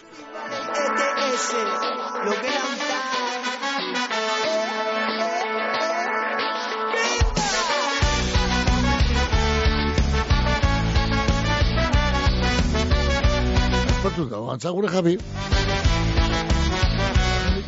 [13.91, 14.93] Aspertu da, antza gure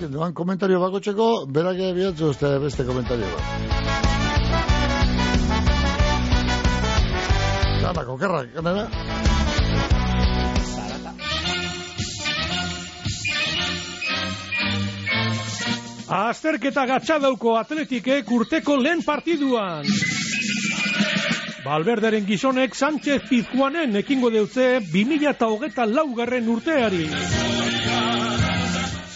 [0.02, 0.14] jabi.
[0.14, 3.44] Doan komentario bako txeko, berak bihatzu uste beste komentario bat.
[7.82, 8.88] Gana, kokerrak, ganera?
[16.08, 19.84] Azterketa gatxadauko atletikek urteko lehen partiduan.
[21.66, 27.04] Balberderen gizonek Sánchez Pizjuanen ekingo deutze 2008 laugarren urteari.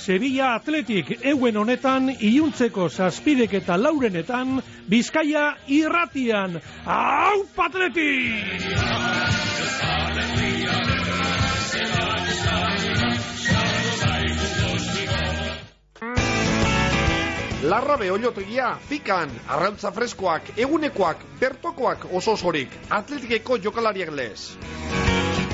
[0.02, 4.58] Sevilla Atletik euen honetan iluntzeko zazpidek eta laurenetan
[4.90, 6.58] Bizkaia irratian.
[6.86, 8.66] Hau patletik!
[17.62, 24.56] Larrabe oliotegia, fikan, arrautza freskoak, egunekoak, bertokoak oso osorik, atletikeko jokalariak lez.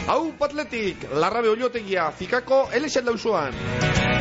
[0.07, 4.16] Hau patletik, larrabe oliotegia, fikako, elexen dauzuan.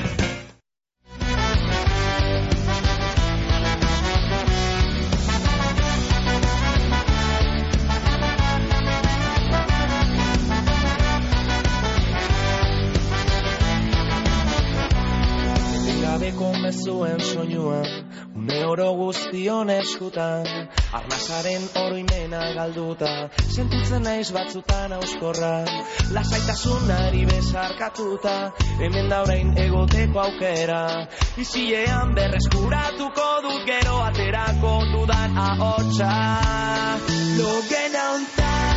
[18.67, 20.47] Oro guztion eskutan
[20.93, 23.29] Arnazaren oroimena galduta.
[23.55, 25.65] Sentitzen naiz batzutan auskorra
[26.15, 28.35] Lasaitasunari besarkatuta.
[28.81, 30.81] Hemen da orain egoteko aukera
[31.43, 36.13] Izilean berreskuratuko dut gero aterako dudan ahotsa.
[37.37, 38.77] Logena hontan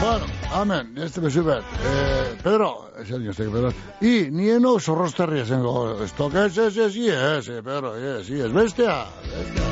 [0.00, 1.64] Bueno, amen, este bezu bet.
[1.84, 3.72] Eh, Pedro, ez ez ez Pedro.
[4.00, 6.02] I, nieno zorrozterri esengo.
[6.04, 9.06] Ez toka ez ez ez, ez, eh, Pedro, ez, ez, bestea.
[9.24, 9.68] bestea.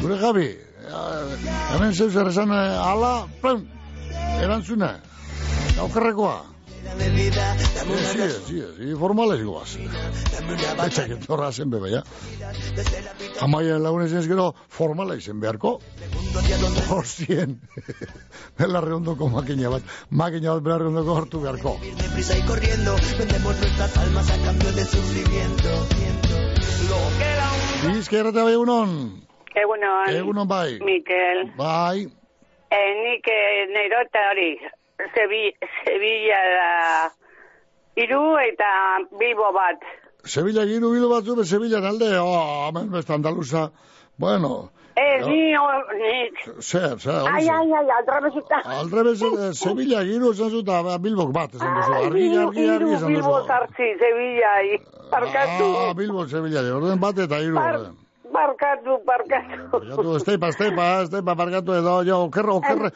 [0.00, 3.66] Gure Javi, eh, hemen zeu zer esan eh, ala, pum,
[4.40, 4.94] erantzuna.
[5.78, 6.57] Aukerrekoa.
[7.88, 9.78] Sí, sí, sí, formales goaz.
[10.82, 12.02] Betxa, que torra zen bebe, ja.
[13.40, 15.78] Amaia lagunes ez gero formala izen beharko.
[16.90, 17.60] Hostien.
[18.58, 19.82] Bela redondoko makina bat.
[20.10, 21.78] Makina bat bela redondoko hortu beharko.
[21.82, 25.72] Deprisa y corriendo, vendemos nuestras almas a cambio de sufrimiento.
[26.88, 28.94] Lo que la Bizkerrata bai egunon.
[29.54, 30.08] Egunon.
[30.14, 30.78] Egunon bai.
[30.80, 31.52] Mikel.
[31.56, 32.08] Bai.
[32.70, 34.50] Eh, nik eh, neirota hori,
[35.14, 37.10] Sevilla da
[38.02, 38.70] iru eta
[39.20, 39.80] Bilbo bat.
[40.24, 43.70] Sevilla giru bilu batzu, be Sevilla alde, oh, amen besta andaluza.
[44.18, 46.14] Bueno, Eh, ni, ni.
[46.60, 48.56] zer, zer, Ai, ai, ai, altrabezita.
[48.80, 51.92] Aldrebez, eh, Sevilla giru esan zuta, Bilbok bat, esan duzu.
[52.00, 53.46] Argi, iru, argi, argi iru, esan Bilbo duzu.
[53.46, 54.74] zartzi, Sevilla, i.
[55.12, 57.94] Barkatu, Ah, Bilbo, Sevilla, de orden bat eta hiru Bar- orden.
[58.32, 59.70] Barkatu, barkatu.
[59.72, 62.90] Barkatu, esteipa, esteipa, esteipa, barkatu edo, jo, okerra, okerra,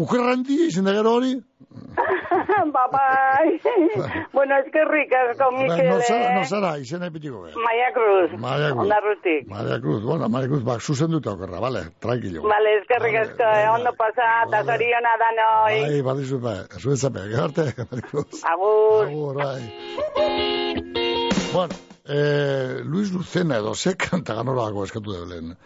[0.00, 1.36] okerra handi izin da gero hori?
[2.74, 3.60] Babai.
[4.36, 6.34] bueno, eskerrik asko, Mikel, No zara, eh?
[6.36, 7.52] no zara, izena epitiko be.
[7.66, 8.38] Maia Cruz.
[8.40, 8.84] Maria Cruz.
[8.84, 9.48] Ondarrutik.
[9.50, 12.42] Maria Cruz, bueno, Maria Cruz, bak, zuzen dute okerra, vale, tranquilo.
[12.48, 15.76] Vale, eskerrik asko, eh, ondo pasa, eta zoriona danoi.
[15.90, 18.42] Ai, badizu, ba, zuetzape, gero arte, Maria Cruz.
[18.54, 19.06] Agur.
[19.06, 21.08] Agur, bai.
[21.52, 21.74] Bueno,
[22.06, 25.56] eh, Luis Lucena edo ze kanta ganorako eskatu da lehen.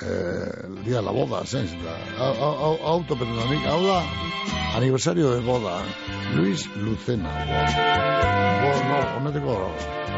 [0.00, 1.96] Eh, el día de la boda, zen, da.
[2.24, 4.02] Au- au- au- Autopetunanik, hau da,
[4.76, 5.82] aniversario de boda.
[6.34, 7.30] Luis Lucena.
[8.62, 9.54] Bo, no, honetiko,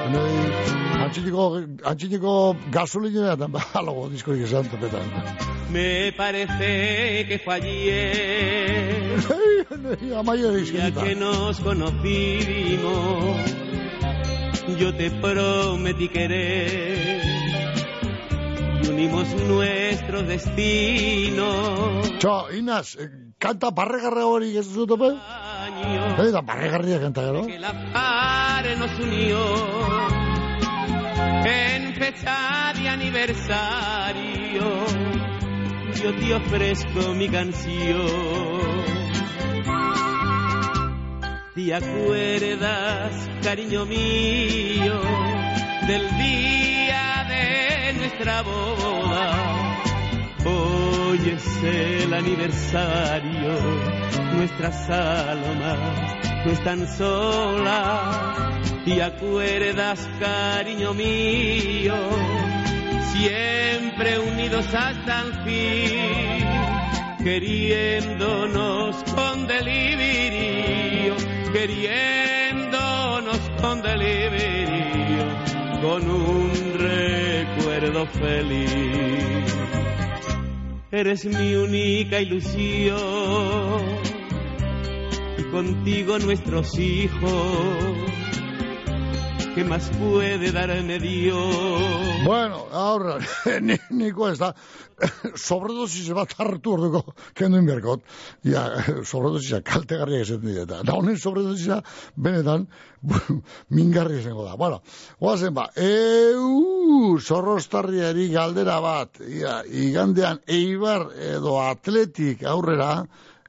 [0.05, 1.43] honetiko, antxitiko,
[1.85, 5.07] antxitiko gasolina eta balago diskorik esan topetan.
[5.71, 9.21] Me parece que fue ayer,
[10.19, 11.03] Amaia ya dizkita.
[11.05, 13.37] que nos conocimos,
[14.79, 17.23] yo te prometí querer
[18.83, 22.03] y unimos nuestro destino.
[22.19, 23.09] Txo, Inaz, eh,
[23.39, 25.13] kanta parregarra hori ez dut tope?
[26.27, 27.47] Eta parregarria kanta gero?
[27.47, 29.39] Que la pare nos unió
[31.45, 34.65] en fecha de aniversario.
[36.03, 38.70] Yo te ofrezco mi canción.
[41.63, 44.99] ¿Te acuerdas, cariño mío,
[45.87, 49.83] del día de nuestra boda?
[50.47, 53.61] Hoy es el aniversario,
[54.33, 56.17] nuestras almas
[56.47, 58.59] no están solas.
[58.87, 61.95] ¿Te acuerdas, cariño mío?
[63.13, 66.49] Siempre unidos hasta el fin,
[67.23, 71.17] queriéndonos con delirio,
[71.53, 75.25] queriéndonos con delirio,
[75.83, 79.57] con un recuerdo feliz.
[80.93, 83.81] Eres mi única ilusión
[85.39, 88.10] y contigo nuestros hijos.
[89.55, 91.57] ¿Qué más puede darme Dios?
[92.25, 93.19] Bueno, ahora,
[93.61, 94.53] ni, niko ez da,
[95.35, 98.05] sobredosis bat hartu orduko kendu inberkot,
[98.47, 98.63] ja,
[99.11, 101.81] sobredosisa kaltegarriak esaten dira, eta da honen sobredosisa
[102.15, 102.69] benetan
[103.75, 104.55] mingarri esango da.
[104.61, 104.83] Bueno,
[105.19, 112.93] oazen ba, eu, zorrostarriari galdera bat, ia, igandean eibar edo atletik aurrera,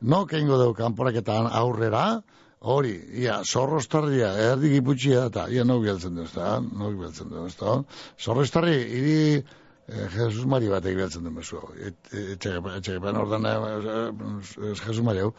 [0.01, 2.23] no kengo deu kanporaketan aurrera,
[2.61, 7.79] Hori, ia, zorrostarria, erdi giputxia eta, ia, no bialtzen du, ezta, no bialtzen du, ezta.
[8.21, 11.57] Zorrostarri, hiri eh, Jesus Mari bat egibaltzen du mesu.
[11.81, 13.55] Etxegepan ordan, eh,
[13.95, 15.31] eh, Jesus Mari hau,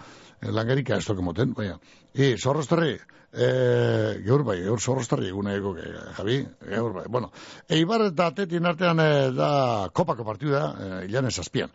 [0.43, 1.79] langarika ez moten, baina.
[2.13, 2.97] I, zorrostarri,
[3.33, 5.77] eh, geur bai, geur zorrostarri eguna ego,
[6.17, 7.05] Javi, geur bai.
[7.09, 7.31] Bueno,
[7.69, 8.97] eibar eta atetin artean
[9.37, 11.71] da kopako partida, eh, ilan ezazpian,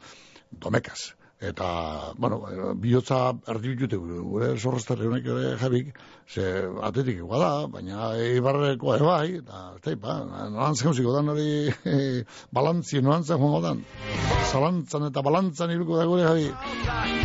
[0.51, 1.16] domekaz.
[1.37, 2.39] Eta, bueno,
[2.81, 3.17] bihotza
[3.53, 5.91] erdi bitute gure zorrostarri honek ere jabik,
[6.25, 6.45] ze
[6.87, 11.69] atetik egua da, baina eibarreko ere bai, eta, teipa, norantzen gauziko dan hori
[12.57, 13.85] balantzi, norantzen joango dan.
[14.49, 16.49] Zalantzan eta balantzan iruko da gure jabi,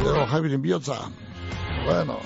[0.05, 1.01] edo jabiren bihotza.
[1.87, 2.21] Bueno,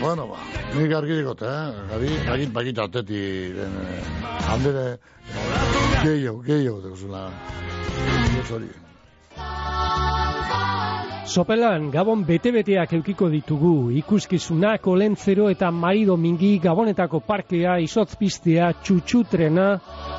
[0.00, 0.38] bueno, ba,
[0.74, 1.88] nik argi dikote, eh?
[1.90, 3.22] Gabi, gagit bakit ateti,
[3.54, 4.02] den, eh,
[4.48, 7.26] handere, eh, gehiago, gehiago, dekozula.
[8.30, 8.70] Bihotz hori.
[11.30, 19.68] Sopelan Gabon bete-beteak eukiko ditugu ikuskizunak olentzero eta marido mingi Gabonetako parkea izotz piztea txutxutrena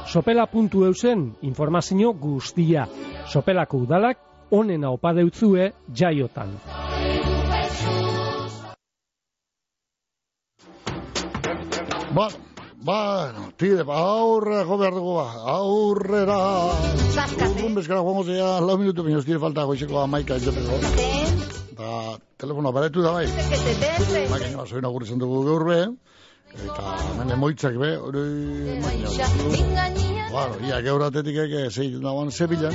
[0.07, 2.87] sopela.eusen informazio guztia.
[3.27, 6.55] Sopelako udalak onena opa deutzue jaiotan.
[12.11, 12.27] Ba,
[12.83, 16.37] Bueno, tire, ba, aurrera jo behar dugu ba, aurrera.
[17.45, 20.79] Urrun bezkara joango zea, lau minutu binuz tire falta goizeko amaika izateko.
[21.77, 23.27] Da, telefono aparetu da bai.
[24.33, 25.79] Maika nioa, zoin agur izan dugu gaur be.
[26.57, 28.25] Eta, hemen emoitzak be, hori
[30.31, 32.71] Bueno, ia gaur atetikek, zei dagoan Sevillan.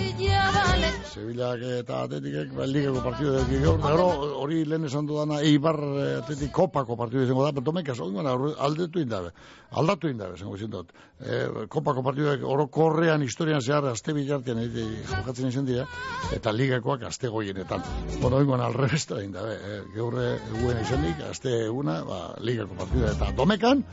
[1.08, 3.78] Sevillak eta atetikek, ligako partidu dut gaur.
[3.80, 4.08] Da, gero,
[4.42, 8.34] hori lehen esan dudana, Eibar eh, atetik kopako partidu izango da, pero tomekaz, hori gana,
[8.68, 9.32] aldetu indabe.
[9.72, 10.92] Aldatu indabe, zengo izan dut.
[11.16, 11.40] E,
[11.72, 15.88] kopako partiduak orokorrean historian zehar, azte bilartean, e, jokatzen izan dira,
[16.36, 17.84] eta ligakoak azte goienetan.
[18.20, 19.56] Bueno, hori gana, alrebesta indabe.
[19.56, 23.86] E, gaur eguen izanik, azte eguna, ba, ligako partidu eta domekan,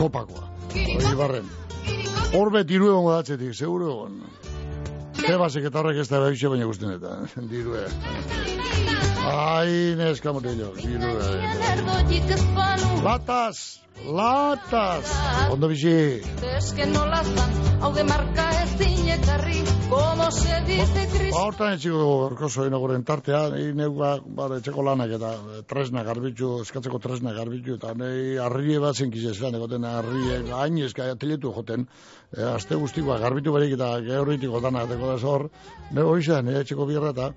[0.00, 0.48] kopakoa.
[0.70, 1.52] Hori barren.
[2.30, 2.62] Horbe
[3.10, 4.20] egon godatzetik, seguro egon.
[5.20, 7.16] Tebasek eta horrek ez da behixe baina guztien eta,
[7.52, 7.82] dirue.
[9.30, 11.28] Ai, neska motello, dirue.
[13.04, 15.12] Latas, latas.
[15.50, 16.22] Ondo bizi.
[16.54, 17.34] Es que dan,
[17.82, 19.60] hau marka ez dinekarri,
[20.30, 23.40] Ba, hortan etxiko dugu, orkoso inaguren tartea,
[23.74, 28.78] neu ba, ba, etxeko lanak eta eh, tresna garbitzu, eskatzeko tresna garbitzu, eta nahi arrie
[28.82, 31.86] bat zenkizia zelan, egoten arrie, hain eska ateletu joten,
[32.36, 35.48] e, aste guztikoa garbitu berik eta geurritiko dana, teko da zor,
[35.90, 37.30] neu hori zen, nire etxeko birra eta,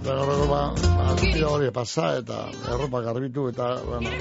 [0.00, 2.44] eta gaur ba, ba, tira hori pasa, eta
[2.74, 4.14] erropa garbitu, eta, bueno,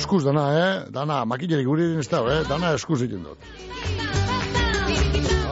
[0.00, 0.70] eskuz dana, eh?
[0.90, 2.42] Dana, makinerik guri ez da, eh?
[2.50, 4.25] Dana eskuz egin dut.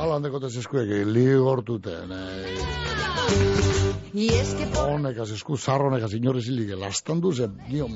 [0.05, 3.94] Hala handeko tez eskuek, ligortuten, eh?
[4.15, 7.89] Honekaz, esku zarronekaz, inorez hilik, lastan du, ze, nio,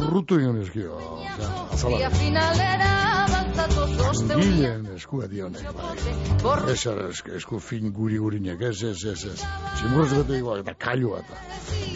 [0.00, 0.82] urrutu osea,
[1.22, 1.26] y
[1.72, 2.10] azala.
[4.40, 6.56] Gilen eskua dionek, bai.
[6.72, 9.46] Ez esku, esku fin guri gurinek, ez, ez, ez, ez.
[9.78, 11.40] Zimurrez bete igual, eta kailua eta.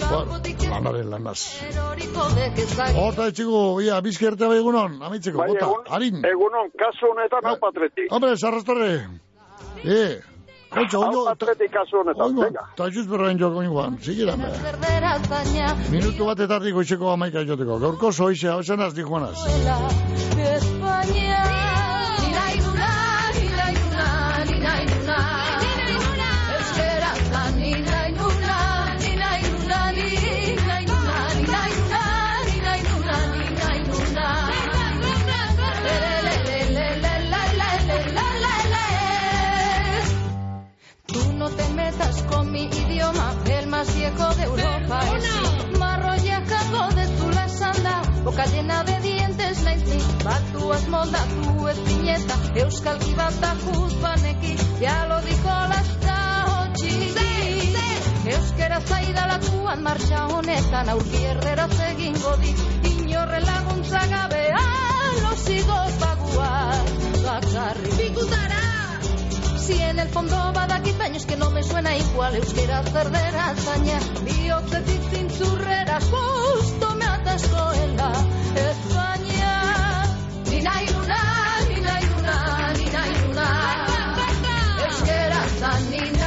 [0.06, 0.40] Bueno,
[0.70, 1.40] lanaren lanaz.
[1.66, 2.96] eroriko dekezak.
[3.02, 6.22] Ota etxiko, ia, bizkerte bai egunon, amitzeko, Bai, bota, harin.
[6.22, 8.06] Egunon, kasu honetan hau patreti.
[8.14, 8.92] Hombre, zarrastorre.
[9.84, 10.20] Eh,
[10.76, 11.28] Oye, oigo...
[11.28, 12.62] Atletik kasu honetan, venga.
[12.74, 14.52] Eta juz berrain joko ingoan, zigiran, eh?
[15.90, 17.78] Minutu bat eta ardiko itxeko amaika joteko.
[17.82, 19.34] Gorko zoize, hau zen azdi juanaz.
[19.50, 20.56] Nina
[22.54, 22.92] iduna,
[23.40, 24.08] nina iduna,
[24.46, 24.99] nina iduna.
[42.00, 45.00] Metas con mi idioma, el más viejo de Europa.
[45.16, 52.36] Es marroiakako dezula esan da, boca llena de dientes naiz ni, batuaz moldatu ez pineta,
[52.54, 55.56] euskalki bat da juzbaneki, ya lo dijo
[56.78, 57.28] txiki.
[58.30, 62.54] Euskera zaidalakuan martxa honetan, aurki erderaz egingo di,
[62.92, 66.90] inorre laguntza gabe, alo sigo baguaz,
[67.24, 67.96] bakarri.
[67.98, 68.69] Pikutara!
[69.66, 70.80] Si en el fondo bada
[71.10, 78.10] años que no me suena igual euskera zerdera zaina bihotzetik zintzurrera Justo me atazkoela
[78.54, 79.52] ez baina
[80.50, 81.20] Nina iruna,
[81.68, 82.36] nina iruna,
[82.78, 83.48] nina iruna
[84.84, 86.19] Euskera zan, nina